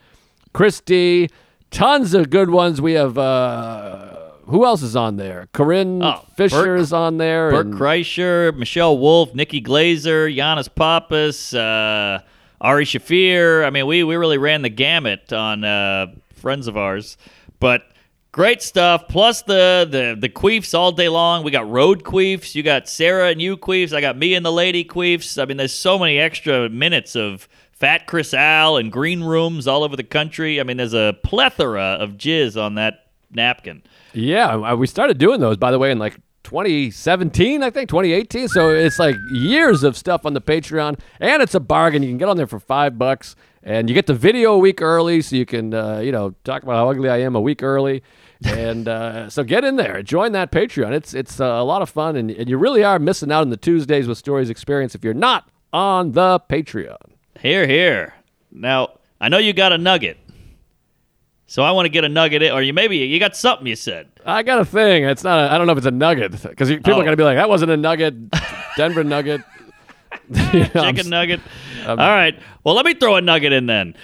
[0.53, 1.29] Christie,
[1.69, 2.81] tons of good ones.
[2.81, 5.47] We have uh, who else is on there?
[5.53, 7.51] Corinne Oh, Fisher Bert- is on there.
[7.51, 12.21] Bert and- Kreischer, Michelle Wolf, Nikki Glazer, Yannis Pappas, uh,
[12.61, 13.65] Ari Shaffir.
[13.65, 17.17] I mean, we, we really ran the gamut on uh, friends of ours.
[17.59, 17.91] But
[18.31, 19.07] great stuff.
[19.09, 21.43] Plus the, the, the queefs all day long.
[21.43, 22.53] We got road queefs.
[22.53, 23.93] You got Sarah and you queefs.
[23.93, 25.41] I got me and the lady queefs.
[25.41, 29.83] I mean, there's so many extra minutes of Fat Chris Al and green rooms all
[29.83, 30.59] over the country.
[30.59, 33.81] I mean, there's a plethora of jizz on that napkin.
[34.13, 38.47] Yeah, we started doing those, by the way, in like 2017, I think, 2018.
[38.47, 42.03] So it's like years of stuff on the Patreon, and it's a bargain.
[42.03, 44.81] You can get on there for five bucks, and you get the video a week
[44.81, 47.63] early, so you can, uh, you know, talk about how ugly I am a week
[47.63, 48.03] early.
[48.43, 50.93] and uh, so get in there, join that Patreon.
[50.93, 53.49] It's it's uh, a lot of fun, and, and you really are missing out on
[53.49, 56.97] the Tuesdays with Stories experience if you're not on the Patreon.
[57.39, 58.15] Here, here.
[58.51, 60.17] Now, I know you got a nugget.
[61.51, 63.75] So I want to get a nugget in, or you maybe you got something you
[63.75, 64.07] said.
[64.25, 65.03] I got a thing.
[65.03, 65.37] It's not.
[65.37, 67.01] A, I don't know if it's a nugget because people Oh.
[67.01, 68.15] are gonna be like, "That wasn't a nugget."
[68.77, 69.41] Denver nugget.
[70.53, 71.41] You know, I'm Chicken nugget.
[71.85, 72.39] All right.
[72.63, 73.95] Well, let me throw a nugget in then.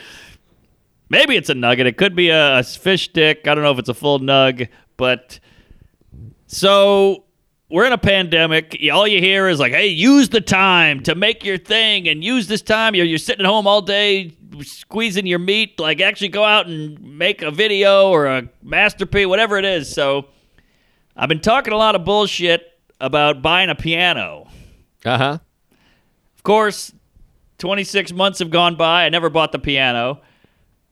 [1.09, 1.87] Maybe it's a nugget.
[1.87, 3.47] It could be a, a fish stick.
[3.47, 4.67] I don't know if it's a full nug,
[4.97, 5.39] but
[6.47, 7.23] so
[7.69, 8.77] we're in a pandemic.
[8.91, 12.47] All you hear is like, "Hey, use the time to make your thing, and use
[12.47, 12.95] this time.
[12.95, 15.79] You're you're sitting at home all day squeezing your meat.
[15.79, 20.27] Like, actually go out and make a video or a masterpiece, whatever it is." So,
[21.15, 24.47] I've been talking a lot of bullshit about buying a piano.
[25.05, 25.37] Uh huh.
[26.35, 26.93] Of course,
[27.57, 29.05] 26 months have gone by.
[29.05, 30.21] I never bought the piano.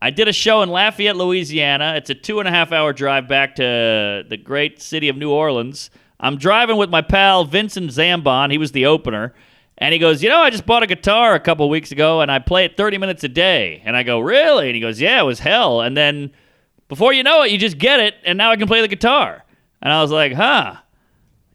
[0.01, 1.93] I did a show in Lafayette, Louisiana.
[1.95, 5.31] It's a two and a half hour drive back to the great city of New
[5.31, 5.89] Orleans.
[6.19, 8.51] I'm driving with my pal Vincent Zambon.
[8.51, 9.33] He was the opener.
[9.77, 12.31] And he goes, You know, I just bought a guitar a couple weeks ago and
[12.31, 13.81] I play it 30 minutes a day.
[13.85, 14.67] And I go, Really?
[14.67, 15.81] And he goes, Yeah, it was hell.
[15.81, 16.31] And then
[16.87, 19.43] before you know it, you just get it and now I can play the guitar.
[19.81, 20.75] And I was like, Huh.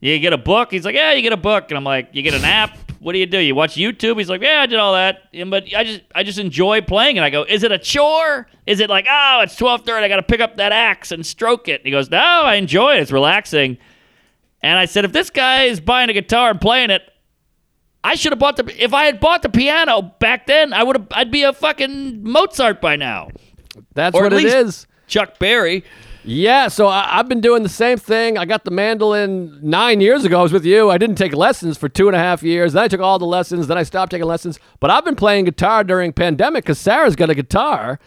[0.02, 0.70] You get a book?
[0.70, 1.66] He's like, yeah, you get a book.
[1.68, 2.74] And I'm like, you get an app?
[3.00, 3.38] What do you do?
[3.38, 4.16] You watch YouTube?
[4.16, 5.24] He's like, yeah, I did all that.
[5.34, 7.22] And- But I just I just enjoy playing it.
[7.22, 8.46] I go, is it a chore?
[8.66, 11.68] Is it like, oh, it's 12:30, I got to pick up that axe and stroke
[11.68, 11.80] it?
[11.80, 13.00] And he goes, no, I enjoy it.
[13.00, 13.76] It's relaxing.
[14.62, 17.02] And I said, if this guy is buying a guitar and playing it,
[18.04, 18.82] I should have bought the.
[18.82, 21.06] If I had bought the piano back then, I would have.
[21.12, 23.28] I'd be a fucking Mozart by now.
[23.94, 24.86] That's Or what at least- is.
[25.06, 25.84] Chuck Berry.
[26.22, 28.36] Yeah, so I, I've been doing the same thing.
[28.38, 30.38] I got the mandolin nine years ago.
[30.38, 30.90] I was with you.
[30.90, 32.74] I didn't take lessons for two and a half years.
[32.74, 33.66] Then I took all the lessons.
[33.66, 34.61] Then I stopped taking lessons.
[34.80, 37.98] But I've been playing guitar during pandemic because Sarah's got a guitar.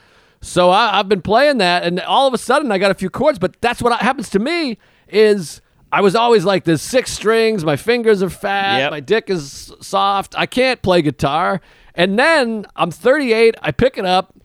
[0.42, 3.10] So I, I've been playing that, and all of a sudden I got a few
[3.10, 3.40] chords.
[3.40, 4.78] But that's what happens to me
[5.10, 5.60] is
[5.94, 7.64] I was always like, "There's six strings.
[7.64, 8.80] My fingers are fat.
[8.80, 8.92] Yep.
[8.92, 10.34] My dick is soft.
[10.38, 11.62] I can't play guitar."
[11.96, 13.56] And then I'm 38.
[13.62, 14.36] I pick it up.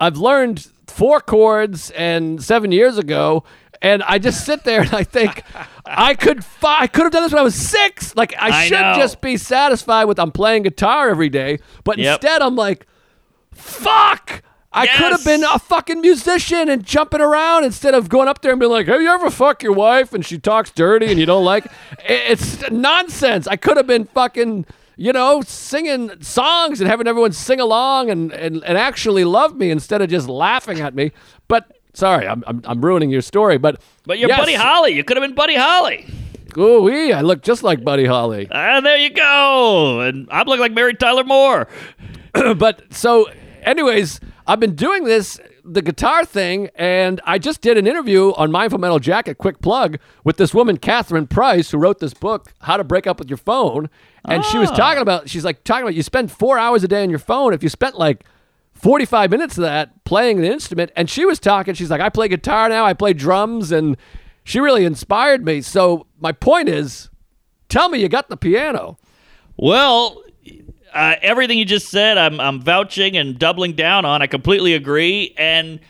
[0.00, 3.44] I've learned four chords and seven years ago,
[3.82, 5.42] and I just sit there and I think
[5.86, 8.16] I could fi- I could have done this when I was six.
[8.16, 8.94] Like I, I should know.
[8.96, 12.22] just be satisfied with I'm playing guitar every day, but Yep.
[12.24, 12.86] instead I'm like,
[13.52, 14.42] fuck.
[14.72, 18.52] I could have been a fucking musician and jumping around instead of going up there
[18.52, 21.26] and being like, "Have you ever fucked your wife and she talks dirty and you
[21.26, 21.64] don't like?"
[22.06, 23.46] it?" It's nonsense.
[23.46, 28.32] I could have been fucking, you know, singing songs and having everyone sing along and
[28.32, 31.12] and, and actually love me instead of just laughing at me.
[31.48, 33.56] But sorry, I'm I'm, I'm ruining your story.
[33.58, 34.38] But But you're yes.
[34.38, 34.92] Buddy Holly.
[34.92, 36.06] You could have been Buddy Holly.
[36.58, 38.48] Ooh, wee, I look just like Buddy Holly.
[38.50, 40.00] Ah, there you go.
[40.00, 41.68] And I'm looking like Mary Tyler Moore.
[42.56, 43.28] but so
[43.62, 48.50] anyways i've been doing this the guitar thing and i just did an interview on
[48.52, 52.76] mindful metal jacket quick plug with this woman catherine price who wrote this book how
[52.76, 53.88] to break up with your phone.
[54.28, 54.74] And she was Ah.
[54.76, 57.52] talking about she's like talking about you spend four hours a day on your phone.
[57.54, 58.24] If you spent like
[58.74, 62.28] 45 minutes of that playing the instrument and she was talking she's like i play
[62.28, 63.96] guitar now i play drums and
[64.44, 65.60] she really inspired me.
[65.62, 67.08] So my point is
[67.68, 68.96] tell me you got the piano.
[69.56, 70.22] Well,
[70.96, 74.22] uh, everything you just said, I'm, I'm vouching and doubling down on.
[74.22, 75.34] I completely agree.
[75.36, 75.80] And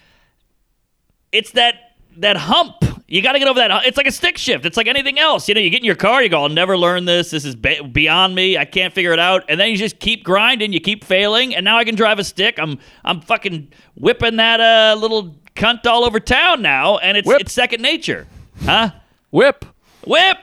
[1.32, 1.74] it's that
[2.18, 2.76] that hump
[3.08, 3.86] You got to get over that.
[3.86, 4.66] It's like a stick shift.
[4.66, 5.48] It's like anything else.
[5.48, 7.30] You know, you get in your car, you go, I'll never learn this.
[7.30, 8.58] This is ba- beyond me.
[8.58, 9.44] I can't figure it out.
[9.48, 10.72] And then you just keep grinding.
[10.72, 11.54] You keep failing.
[11.54, 12.58] And now I can drive a stick.
[12.58, 17.40] I'm I'm fucking whipping that uh, little cunt all over town now, and it's Whip.
[17.40, 18.26] it's second nature,
[18.64, 18.90] huh?
[19.30, 19.64] Whip.
[20.06, 20.38] Whip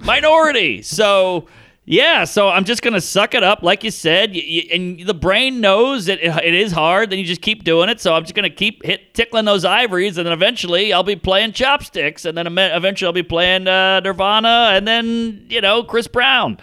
[0.00, 0.82] minority.
[0.82, 1.48] So
[1.84, 5.14] yeah, so I'm just gonna suck it up, like you said, y y and the
[5.14, 7.10] brain knows that it, it is hard.
[7.10, 8.00] Then you just keep doing it.
[8.00, 11.52] So I'm just gonna keep hit tickling those ivories, and then eventually I'll be playing
[11.52, 16.58] chopsticks, and then eventually I'll be playing uh, Nirvana, and then you know Chris Brown.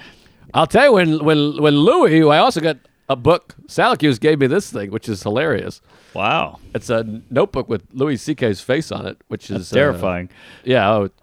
[0.54, 2.78] I'll tell you when when when Louis, who I also got
[3.10, 3.56] a book.
[3.68, 5.82] Salacuse gave me this thing, which is hilarious.
[6.14, 10.30] Wow, It's a notebook with Louis C.K.'s face on it, which is uh, terrifying.
[10.64, 11.14] yeah, oh, it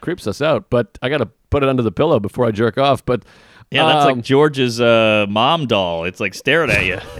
[0.00, 0.70] creeps us out.
[0.70, 3.04] But I got to put it under the pillow before I jerk off.
[3.04, 3.24] But
[3.70, 6.04] yeah, that's um, like George's uh, mom doll.
[6.04, 6.98] It's like staring at you.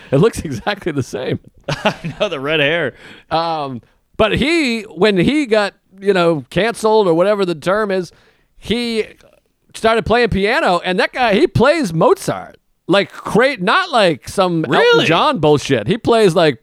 [0.10, 1.38] it looks exactly the same.
[1.68, 2.94] I know the red hair.
[3.30, 3.82] Um,
[4.16, 8.12] but he, when he got, you know, canceled or whatever the term is,
[8.56, 9.04] he
[9.74, 12.56] started playing piano, and that guy, he plays Mozart.
[12.90, 15.86] Like, great, not like some Elton John bullshit.
[15.86, 16.58] He plays like,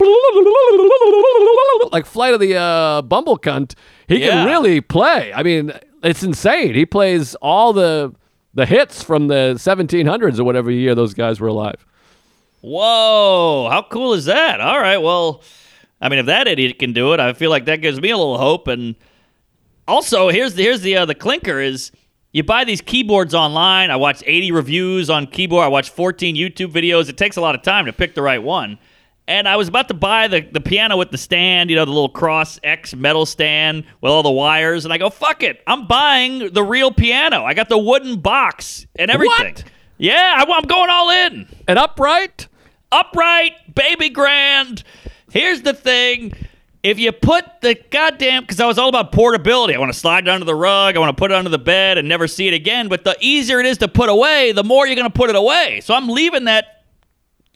[1.92, 3.76] like Flight of the uh, Bumble Cunt.
[4.08, 4.30] He Yeah.
[4.30, 5.32] can really play.
[5.34, 5.72] I mean,
[6.06, 6.74] it's insane.
[6.74, 8.14] He plays all the
[8.54, 11.86] the hits from the 1700s or whatever year those guys were alive.
[12.62, 14.62] Whoa, how cool is that?
[14.62, 15.44] All right, well,
[16.02, 18.18] I mean, if that idiot can do it, I feel like that gives me a
[18.18, 18.68] little hope.
[18.68, 18.96] And
[19.88, 21.92] also, here's the here's the uh, the clinker is
[22.32, 23.92] you buy these keyboards online.
[23.92, 25.64] I watched 80 reviews on keyboard.
[25.64, 27.08] I watched 14 YouTube videos.
[27.10, 28.78] It takes a lot of time to pick the right one.
[29.28, 31.92] And I was about to buy the, the piano with the stand, you know, the
[31.92, 34.86] little cross X metal stand with all the wires.
[34.86, 35.64] And I go, fuck it.
[35.66, 37.44] I'm buying the real piano.
[37.44, 39.56] I got the wooden box and everything.
[39.56, 39.64] What?
[39.98, 42.48] Yeah, I, I'm going all in And upright,
[42.92, 44.84] upright, baby grand.
[45.32, 46.34] Here's the thing.
[46.84, 49.74] If you put the goddamn, because I was all about portability.
[49.74, 50.96] I want to slide it under the rug.
[50.96, 52.90] I want to put it under the bed and never see it again.
[52.90, 55.36] But the easier it is to put away, the more you're going to put it
[55.36, 55.82] away.
[55.82, 56.84] So I'm leaving that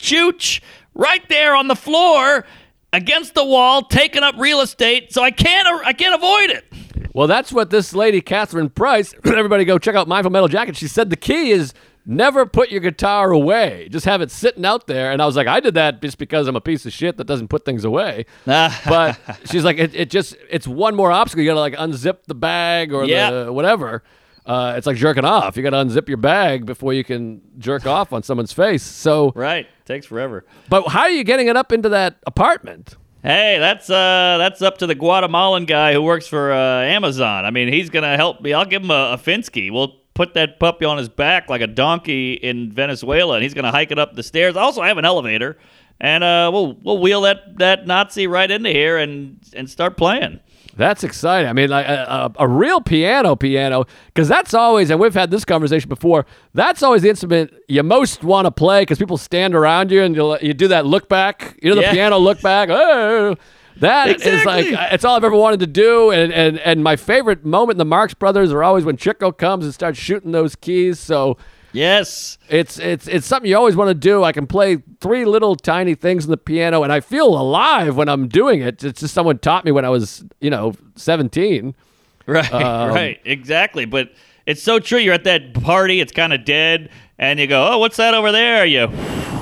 [0.00, 0.60] chooch
[1.00, 2.44] right there on the floor
[2.92, 5.12] against the wall, taking up real estate.
[5.12, 7.10] So I can't, I can't avoid it.
[7.14, 10.76] Well, that's what this lady, Catherine Price, everybody go check out Mindful Metal Jacket.
[10.76, 11.72] She said the key is
[12.06, 13.88] never put your guitar away.
[13.90, 15.10] Just have it sitting out there.
[15.12, 17.24] And I was like, I did that just because I'm a piece of shit that
[17.26, 18.26] doesn't put things away.
[18.44, 21.42] but she's like, it, it just, it's one more obstacle.
[21.42, 23.30] You got to like unzip the bag or Yeah.
[23.30, 24.02] the whatever.
[24.46, 25.56] Uh, it's like jerking off.
[25.56, 28.82] You got to unzip your bag before you can jerk off on someone's face.
[28.82, 29.66] So, Right.
[29.84, 30.44] Takes forever.
[30.68, 32.96] but how are you getting it up into that apartment?
[33.22, 37.44] Hey, that's uh, that's up to the Guatemalan guy who works for uh, Amazon.
[37.44, 38.54] I mean, he's gonna help me.
[38.54, 39.70] I'll give him a, a Finsky.
[39.70, 43.70] We'll put that puppy on his back like a donkey in Venezuela, and he's gonna
[43.72, 44.56] hike it up the stairs.
[44.56, 45.58] Also, I have an elevator,
[46.00, 50.40] and uh, we'll we'll wheel that that Nazi right into here and and start playing.
[50.76, 51.48] That's exciting.
[51.48, 55.30] I mean, like a, a, a real piano, piano, because that's always, and we've had
[55.30, 56.26] this conversation before.
[56.54, 60.14] That's always the instrument you most want to play because people stand around you and
[60.16, 61.58] you you do that look back.
[61.62, 61.92] You know, the Yeah.
[61.92, 62.68] piano look back.
[62.70, 63.36] Oh,
[63.78, 64.72] that is Exactly.
[64.72, 66.10] like it's all I've ever wanted to do.
[66.10, 69.64] And and and my favorite moment in the Marx Brothers are always when Chico comes
[69.64, 70.98] and starts shooting those keys.
[70.98, 71.36] So.
[71.72, 72.38] Yes.
[72.48, 74.24] It's it's it's something you always want to do.
[74.24, 78.08] I can play three little tiny things on the piano, and I feel alive when
[78.08, 78.82] I'm doing it.
[78.82, 81.74] It's just someone taught me when I was, you know, 17.
[82.26, 83.86] Right, Um, right, exactly.
[83.86, 84.12] But
[84.46, 84.98] it's so true.
[84.98, 88.30] You're at that party, it's kind of dead, and you go, "Oh, what's that over
[88.30, 88.86] there?" You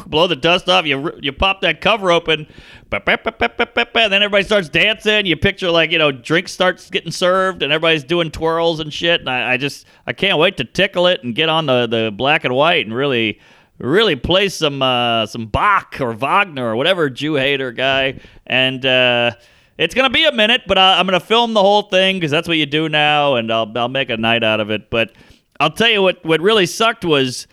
[0.08, 0.86] blow the dust off.
[0.86, 2.46] You you pop that cover open,
[2.90, 5.26] and then everybody starts dancing.
[5.26, 9.20] You picture like you know, drinks starts getting served, and everybody's doing twirls and shit.
[9.20, 12.12] And I, I just I can't wait to tickle it and get on the the
[12.14, 13.40] black and white and really.
[13.80, 19.30] Really play some uh, some Bach or Wagner or whatever Jew hater guy, and uh,
[19.78, 22.48] it's gonna be a minute, but I, I'm gonna film the whole thing because that's
[22.48, 24.90] what you do now, and I'll I'll make a night out of it.
[24.90, 25.12] But
[25.60, 27.46] I'll tell you what what really sucked was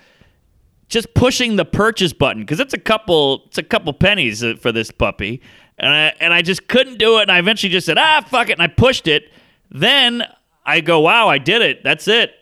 [0.88, 4.72] just pushing the purchase button because it's a couple it's a couple pennies uh, for
[4.72, 5.42] this puppy,
[5.78, 8.50] and I and I just couldn't do it, and I eventually just said ah fuck
[8.50, 9.32] it, and I pushed it.
[9.72, 10.24] Then
[10.66, 12.34] I go wow I did it, that's it.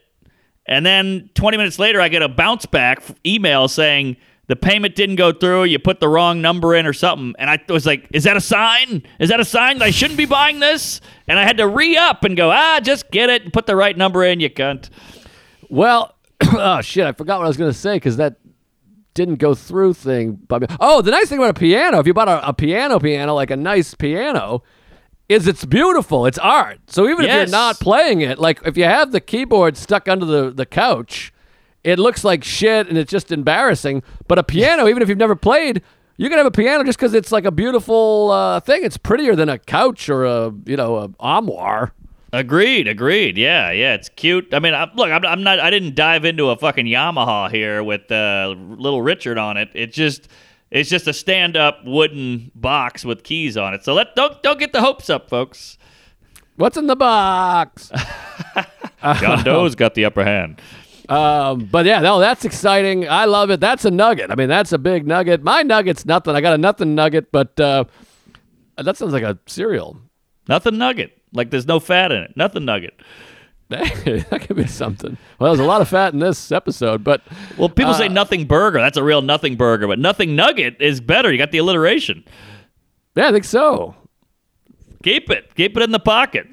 [0.65, 4.15] And then 20 minutes later, I get a bounce back email saying
[4.47, 5.65] the payment didn't go through.
[5.65, 7.33] You put the wrong number in or something.
[7.37, 9.03] And I was like, is that a sign?
[9.19, 11.01] Is that a sign that I shouldn't be buying this?
[11.27, 13.97] And I had to re up and go, ah, just get it put the right
[13.97, 14.89] number in, you cunt.
[15.69, 16.12] Well,
[16.53, 18.37] oh shit, I forgot what I was going to say because that
[19.13, 20.39] didn't go through thing.
[20.79, 23.51] Oh, the nice thing about a piano, if you bought a, a piano, piano like
[23.51, 24.63] a nice piano,
[25.29, 26.25] is it's beautiful.
[26.25, 26.79] It's art.
[26.87, 30.25] So even if you're not playing it, like if you have the keyboard stuck under
[30.25, 31.33] the the couch,
[31.83, 34.03] it looks like shit and it's just embarrassing.
[34.27, 35.81] But a piano, even if you've never played.
[36.15, 38.83] You can have a piano just because it's like a beautiful uh, thing.
[38.83, 41.91] It's prettier than a couch or a you know a armoire.
[42.33, 43.37] Agreed, agreed.
[43.37, 44.55] Yeah, yeah, it's cute.
[44.55, 45.59] I mean, I, look, I'm, I'm not.
[45.59, 49.69] I didn't dive into a fucking Yamaha here with uh, little Richard on it.
[49.75, 50.27] It just,
[50.71, 53.83] it's just a stand-up wooden box with keys on it.
[53.83, 55.77] So let don't don't get the hopes up, folks.
[56.55, 57.91] What's in the box?
[59.03, 60.59] John Doe's got the upper hand.
[61.09, 63.07] Um, but yeah, no, that's exciting.
[63.07, 63.59] I love it.
[63.59, 64.31] That's a nugget.
[64.31, 65.43] I mean, that's a big nugget.
[65.43, 66.35] My nugget's nothing.
[66.35, 67.83] I got a nothing nugget, but uh,
[68.77, 69.99] that sounds like a cereal.
[70.47, 71.19] Nothing nugget.
[71.33, 72.37] Like there's no fat in it.
[72.37, 72.93] Nothing nugget.
[73.69, 75.17] that could be something.
[75.39, 77.21] Well, there's a lot of fat in this episode, but
[77.57, 78.79] Well, people say nothing burger.
[78.79, 81.31] That's a real nothing burger, but nothing nugget is better.
[81.31, 82.23] You got the alliteration.
[83.15, 83.95] yeah, I think so.
[85.01, 85.55] Keep it.
[85.55, 86.47] Keep it in the pocket.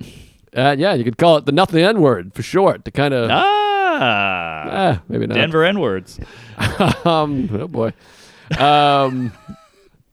[0.57, 3.29] Uh, yeah, you could call it the nothing N word for short to kind of.
[3.31, 4.67] Ah.
[4.73, 5.35] Ah, maybe not.
[5.35, 6.19] Denver N words.
[7.05, 7.93] Um, oh boy.
[8.59, 9.33] Um,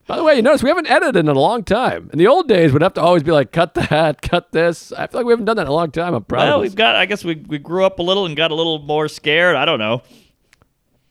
[0.08, 2.08] by the way, you notice we haven't edited in a long time.
[2.12, 4.90] In the old days, we'd have to always be like, cut that, cut this.
[4.90, 6.14] I feel like we haven't done that in a long time.
[6.14, 6.96] I'm proud Well, we've got.
[6.96, 9.54] I guess we we grew up a little and got a little more scared.
[9.54, 10.02] I don't know.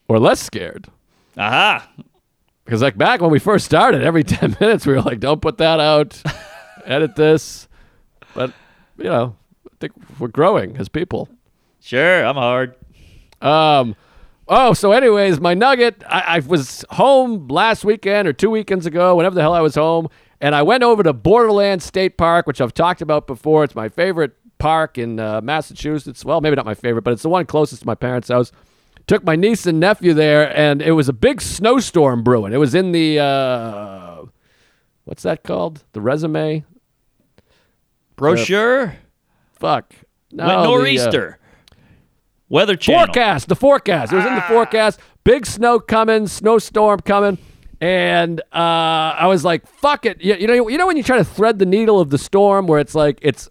[0.08, 0.88] Or less scared.
[1.36, 1.88] Aha.
[2.64, 5.58] Because like back when we first started, every 10 minutes we were like, don't put
[5.58, 6.20] that out,
[6.84, 7.68] edit this.
[8.34, 8.52] But,
[8.96, 9.36] you know,
[9.66, 11.28] I think we're growing as people.
[11.80, 12.74] Sure, I'm hard.
[13.40, 13.94] Um,
[14.48, 16.02] oh, so anyways, my nugget.
[16.08, 19.74] I, I was home last weekend or two weekends ago, whenever the hell I was
[19.74, 20.08] home,
[20.40, 23.64] and I went over to Borderland State Park, which I've talked about before.
[23.64, 26.24] It's my favorite park in uh, Massachusetts.
[26.24, 28.52] Well, maybe not my favorite, but it's the one closest to my parents' house.
[29.06, 32.52] Took my niece and nephew there, and it was a big snowstorm brewing.
[32.52, 34.24] It was in the uh,
[35.04, 35.84] what's that called?
[35.92, 36.64] The resume?
[38.16, 38.96] Brochure.
[39.54, 39.94] Fuck.
[40.30, 41.38] No, Went the, uh, nor'easter.
[42.48, 43.06] Weather channel.
[43.06, 43.48] forecast.
[43.48, 44.12] The forecast.
[44.12, 45.00] It was in the forecast.
[45.24, 47.36] Big snow coming, snowstorm coming,
[47.80, 51.18] and uh, I was like, "Fuck it!" You, you know, you know when you try
[51.18, 53.50] to thread the needle of the storm, where it's like it's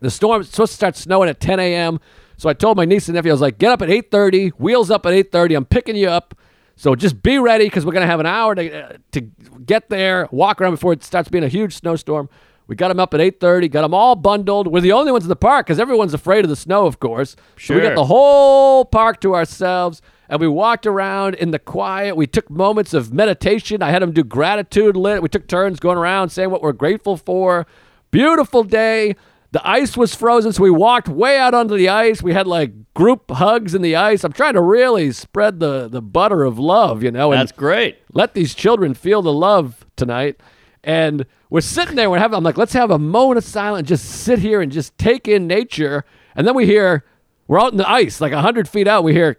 [0.00, 1.98] the storm's supposed to start snowing at 10 a.m.
[2.36, 4.50] So I told my niece and nephew, I was like, "Get up at 8:30.
[4.50, 5.56] Wheels up at 8:30.
[5.56, 6.34] I'm picking you up."
[6.76, 10.28] So just be ready because we're gonna have an hour to uh, to get there,
[10.30, 12.28] walk around before it starts being a huge snowstorm.
[12.72, 14.66] We got them up at 8:30, got them all bundled.
[14.66, 17.36] We're the only ones in the park because everyone's afraid of the snow, of course.
[17.56, 17.76] Sure.
[17.76, 20.00] So we got the whole park to ourselves,
[20.30, 22.16] and we walked around in the quiet.
[22.16, 23.82] We took moments of meditation.
[23.82, 25.20] I had them do gratitude lit.
[25.20, 27.66] We took turns going around saying what we're grateful for.
[28.10, 29.16] Beautiful day.
[29.50, 32.22] The ice was frozen, so we walked way out onto the ice.
[32.22, 34.24] We had like group hugs in the ice.
[34.24, 37.98] I'm trying to really spread the, the butter of love, you know, and That's great.
[38.14, 40.40] let these children feel the love tonight.
[40.82, 44.06] And we're sitting there, we're having, I'm like, let's have a moment of silence, just
[44.06, 46.06] sit here and just take in nature.
[46.34, 47.04] And then we hear,
[47.46, 49.36] we're out in the ice, like 100 feet out, we hear,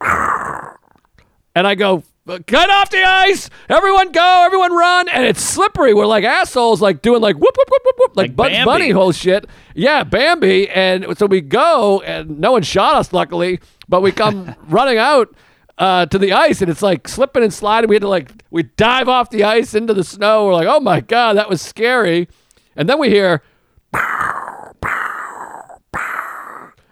[0.00, 2.04] and I go,
[2.46, 5.08] cut off the ice, everyone go, everyone run.
[5.08, 5.94] And it's slippery.
[5.94, 8.64] We're like assholes, like doing like whoop, whoop, whoop, whoop, whoop, like, Like Bugs.
[8.64, 9.44] Bunny whole shit.
[9.74, 10.68] Yeah, Bambi.
[10.68, 15.34] And so we go, and no one shot us, luckily, but we come running out
[15.78, 17.88] uh, to the ice, and it's like slipping and sliding.
[17.88, 20.46] We had to like, we dive off the ice into the snow.
[20.46, 22.28] We're like, oh my God, that was scary.
[22.76, 23.42] And then we hear,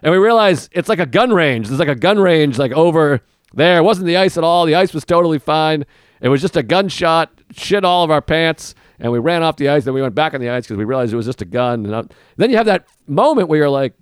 [0.01, 1.67] and we realize it's like a gun range.
[1.67, 3.21] There's like a gun range like over
[3.53, 3.77] there.
[3.77, 4.65] It wasn't the ice at all.
[4.65, 5.85] The ice was totally fine.
[6.21, 9.69] It was just a gunshot, shit all of our pants, and we ran off the
[9.69, 9.83] ice.
[9.83, 11.85] Then we went back on the ice because we realized it was just a gun.
[11.85, 12.03] And uh,
[12.37, 13.93] then you have that moment where you're like,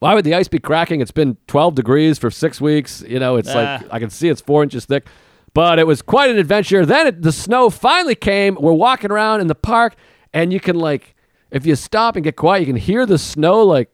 [0.00, 1.00] why would the ice be cracking?
[1.00, 3.02] It's been 12 degrees for six weeks.
[3.06, 3.82] You know, it's like Ah.
[3.90, 5.06] I can see it's four inches thick.
[5.54, 6.84] But it was quite an adventure.
[6.86, 8.56] Then it, the snow finally came.
[8.60, 9.96] We're walking around in the park,
[10.32, 11.16] and you can like,
[11.50, 13.90] if you stop and get quiet, you can hear the snow like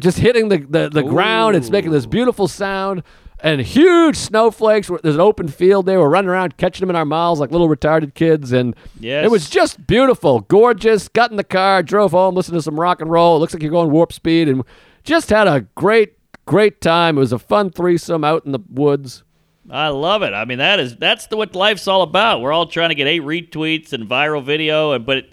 [0.00, 1.56] just hitting the, the, the ground.
[1.56, 3.02] It's making this beautiful sound
[3.40, 4.90] and huge snowflakes.
[5.02, 6.00] There's an open field there.
[6.00, 8.52] We're running around catching them in our mouths like little retarded kids.
[8.52, 9.24] And Yes.
[9.24, 11.08] it was just beautiful, gorgeous.
[11.08, 13.36] Got in the car, drove home, listened to some rock and roll.
[13.36, 14.64] It looks like you're going warp speed and
[15.04, 16.14] just had a great,
[16.46, 17.16] great time.
[17.16, 19.22] It was a fun threesome out in the woods.
[19.70, 20.32] I love it.
[20.32, 22.40] I mean, that is that's the, what life's all about.
[22.40, 25.32] We're all trying to get eight retweets and viral video, and but it,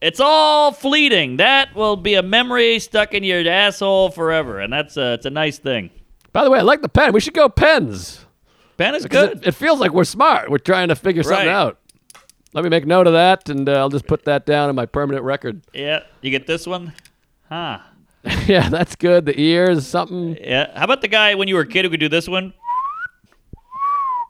[0.00, 1.38] it's all fleeting.
[1.38, 5.30] That will be a memory stuck in your asshole forever, and that's a, it's a
[5.30, 5.90] nice thing.
[6.32, 7.12] By the way, I like the pen.
[7.12, 8.24] We should go pens.
[8.76, 9.38] Pen is good.
[9.38, 10.50] It, it feels like we're smart.
[10.50, 11.52] We're trying to figure something Right.
[11.52, 11.78] out.
[12.52, 14.86] Let me make note of that, and uh, I'll just put that down in my
[14.86, 15.62] permanent record.
[15.72, 16.92] yeah, you get this one,
[17.48, 17.78] huh?
[18.46, 19.24] yeah, that's good.
[19.24, 20.36] The ears, something.
[20.40, 20.76] Yeah.
[20.76, 22.52] How about the guy when you were a kid who could do this one?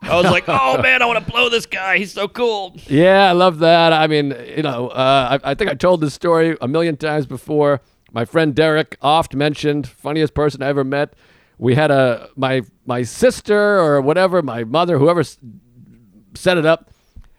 [0.03, 1.99] I was like, oh man, I want to blow this guy.
[1.99, 2.75] He's so cool.
[2.87, 3.93] Yeah, I love that.
[3.93, 7.27] I mean, you know, uh, I, I think I told this story a million times
[7.27, 7.81] before.
[8.13, 11.15] My friend Derek oft mentioned, funniest person I ever met.
[11.61, 15.23] We had a my my sister or whatever, my mother, whoever
[16.35, 16.91] set it up,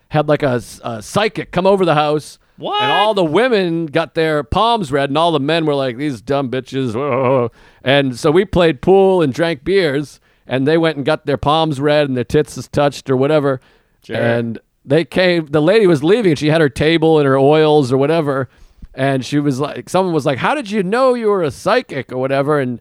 [0.10, 0.62] had like a
[1.02, 2.84] psychic come over the house What?
[2.84, 6.22] And all the women got their palms read, and all the men were like, "These
[6.22, 7.52] dumb bitches." whoa."
[7.84, 11.82] And so we played pool and drank beers, and they went and got their palms
[11.82, 13.60] read and their tits was touched or whatever.
[14.04, 14.16] Sure.
[14.16, 15.48] And they came.
[15.48, 18.48] The lady was leaving, and she had her table and her oils or whatever.
[18.94, 22.12] And she was like, someone was like, "How did you know you were a psychic
[22.12, 22.80] or whatever?" And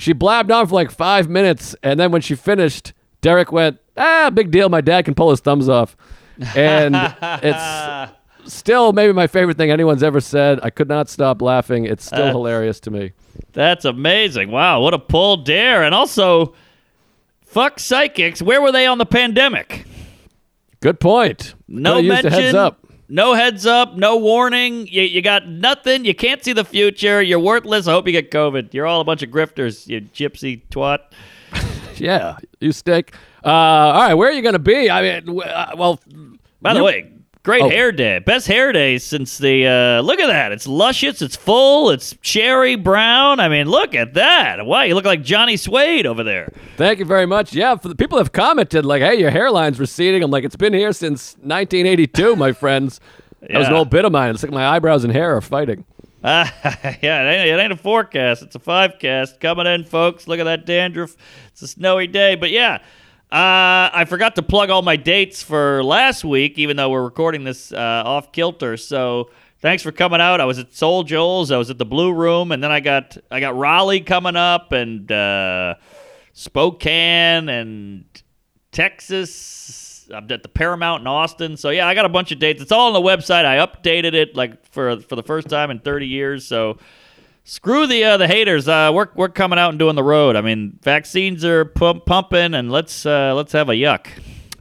[0.00, 4.30] she blabbed on for like five minutes, and then when she finished, Derek went, "Ah,
[4.32, 4.70] big deal.
[4.70, 5.94] My dad can pull his thumbs off."
[6.56, 8.12] And it's
[8.50, 10.58] still maybe my favorite thing anyone's ever said.
[10.62, 11.84] I could not stop laughing.
[11.84, 13.12] It's still hilarious to me.
[13.52, 14.50] That's amazing.
[14.50, 15.84] Wow, what a pull dare.
[15.84, 16.54] And also,
[17.44, 18.40] fuck psychics.
[18.40, 19.84] Where were they on the pandemic?
[20.80, 21.54] Good point.
[21.68, 22.32] No mention.
[22.32, 22.86] heads up.
[23.10, 23.96] No heads up.
[23.96, 24.86] No warning.
[24.86, 26.04] You, you got nothing.
[26.04, 27.20] You can't see the future.
[27.20, 27.86] You're worthless.
[27.88, 28.72] I hope you get COVID.
[28.72, 31.00] You're all a bunch of grifters, you gypsy twat.
[31.96, 33.14] Yeah, you stick.
[33.44, 34.88] Uh, all right, where are you going to be?
[34.88, 36.00] I mean, uh, well,
[36.62, 37.12] By the you- way,
[37.42, 37.68] great Oh.
[37.70, 38.18] hair day.
[38.18, 39.66] Best hair day since the.
[39.66, 40.52] Uh, look at that.
[40.52, 41.22] It's luscious.
[41.22, 41.90] It's full.
[41.90, 43.40] It's cherry brown.
[43.40, 44.64] I mean, look at that.
[44.66, 46.52] Wow, you look like Johnny Suede over there.
[46.76, 47.52] Thank you very much.
[47.54, 50.72] Yeah, for the people have commented like, "Hey, your hairline's receding." I'm like, "It's been
[50.74, 53.00] here since 1982, my friends."
[53.42, 54.34] That was an old bit of mine.
[54.34, 55.84] It's like my eyebrows and hair are fighting.
[56.22, 56.52] Ah,
[57.02, 58.42] yeah, it ain't, it ain't a forecast.
[58.42, 60.28] It's a five cast coming in, folks.
[60.28, 61.16] Look at that dandruff.
[61.48, 62.80] It's a snowy day, but yeah.
[63.32, 67.44] Uh, I forgot to plug all my dates for last week, even though we're recording
[67.44, 68.76] this uh, off kilter.
[68.76, 70.40] So thanks for coming out.
[70.40, 71.52] I was at Soul Joel's.
[71.52, 74.72] I was at the Blue Room, and then I got I got Raleigh coming up,
[74.72, 75.76] and uh,
[76.32, 78.04] Spokane, and
[78.72, 80.08] Texas.
[80.12, 81.56] I'm at the Paramount in Austin.
[81.56, 82.60] So yeah, I got a bunch of dates.
[82.60, 83.44] It's all on the website.
[83.44, 86.46] I updated it like for for the first time in 30 years.
[86.48, 86.78] So
[87.44, 88.68] screw the uh, the haters.
[88.68, 90.36] Uh, we're we're coming out and doing the road.
[90.36, 94.06] I mean, vaccines are pump, pumping, and let's uh, let's have a yuck.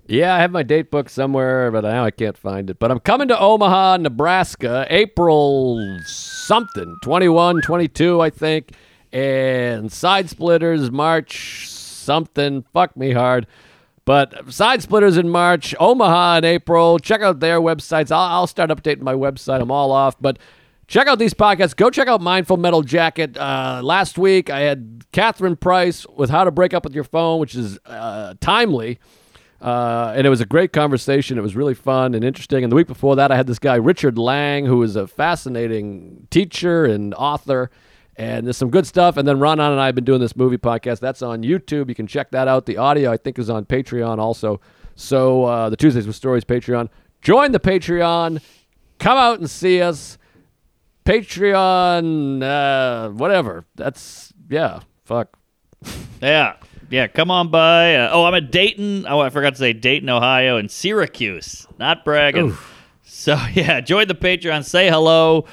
[0.08, 2.80] Yeah, I have my date book somewhere, but now I can't find it.
[2.80, 8.72] But I'm coming to Omaha, Nebraska, April something, 21, 22, I think.
[9.14, 12.66] And Side Splitters, March something.
[12.74, 13.46] Fuck me hard.
[14.04, 16.98] But Side Splitters in March, Omaha in April.
[16.98, 18.12] Check out their websites.
[18.12, 19.62] I'll, I'll start updating my website.
[19.62, 20.16] I'm all off.
[20.20, 20.40] But
[20.90, 21.76] check out these podcasts.
[21.76, 23.38] Go check out Mindful Metal Jacket.
[23.38, 27.40] Uh, last week, I had Catherine Price with How to Break Up with Your Phone,
[27.40, 29.00] which is uh, timely.
[29.62, 31.38] Uh, and it was a great conversation.
[31.38, 32.64] It was really fun and interesting.
[32.64, 36.28] And the week before that, I had this guy, Richard Lang, who is a fascinating
[36.32, 37.70] teacher and author.
[38.16, 39.16] And there's some good stuff.
[39.16, 41.00] And then Ron and I have been doing this movie podcast.
[41.00, 41.88] That's on YouTube.
[41.88, 42.66] You can check that out.
[42.66, 44.60] The audio, I think, is on Patreon also.
[44.96, 46.90] So uh, the Tuesdays with Stories Patreon.
[47.22, 48.42] Join the Patreon.
[48.98, 50.18] Come out and see us.
[51.10, 53.66] Patreon, uh, whatever.
[53.74, 55.36] That's, yeah, fuck.
[56.22, 56.58] Yeah,
[56.92, 57.08] yeah.
[57.08, 57.96] Come on by.
[57.96, 59.08] Uh, oh, I'm at Dayton.
[59.10, 61.66] Oh, I forgot to say Dayton, Ohio, and Syracuse.
[61.80, 62.56] Not bragging.
[63.04, 64.64] So yeah, join the Patreon.
[64.64, 65.46] Say hello.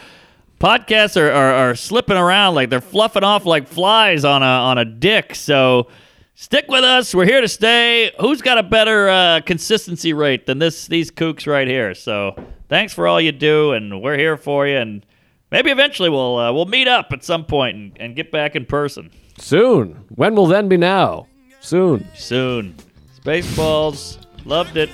[0.60, 4.76] Podcasts are, are, are slipping around like they're fluffing off like flies on a on
[4.76, 5.34] a dick.
[5.34, 5.86] So
[6.34, 7.14] stick with us.
[7.14, 8.12] We're here to stay.
[8.20, 11.94] Who's got a better uh, consistency rate than this these kooks right here?
[11.94, 12.36] So
[12.68, 14.76] thanks for all you do, and we're here for you.
[14.76, 15.06] And
[15.50, 18.64] maybe eventually we'll uh, we'll meet up at some point and, and get back in
[18.66, 20.04] person Soon.
[20.14, 21.26] When will then be now?
[21.60, 22.06] Soon.
[22.14, 22.74] soon.
[23.22, 24.88] Spaceballs, loved it.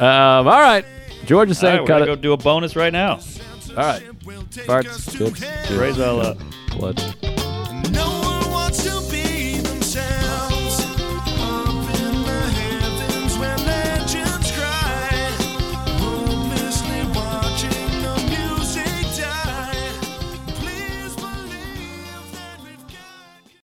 [0.00, 0.84] Um, all right.
[1.24, 2.06] George is saying right, cut gonna it.
[2.06, 3.14] go do a bonus right now.
[3.70, 4.02] All right.
[4.50, 6.38] Farts, Raise all up.
[6.70, 7.34] blood.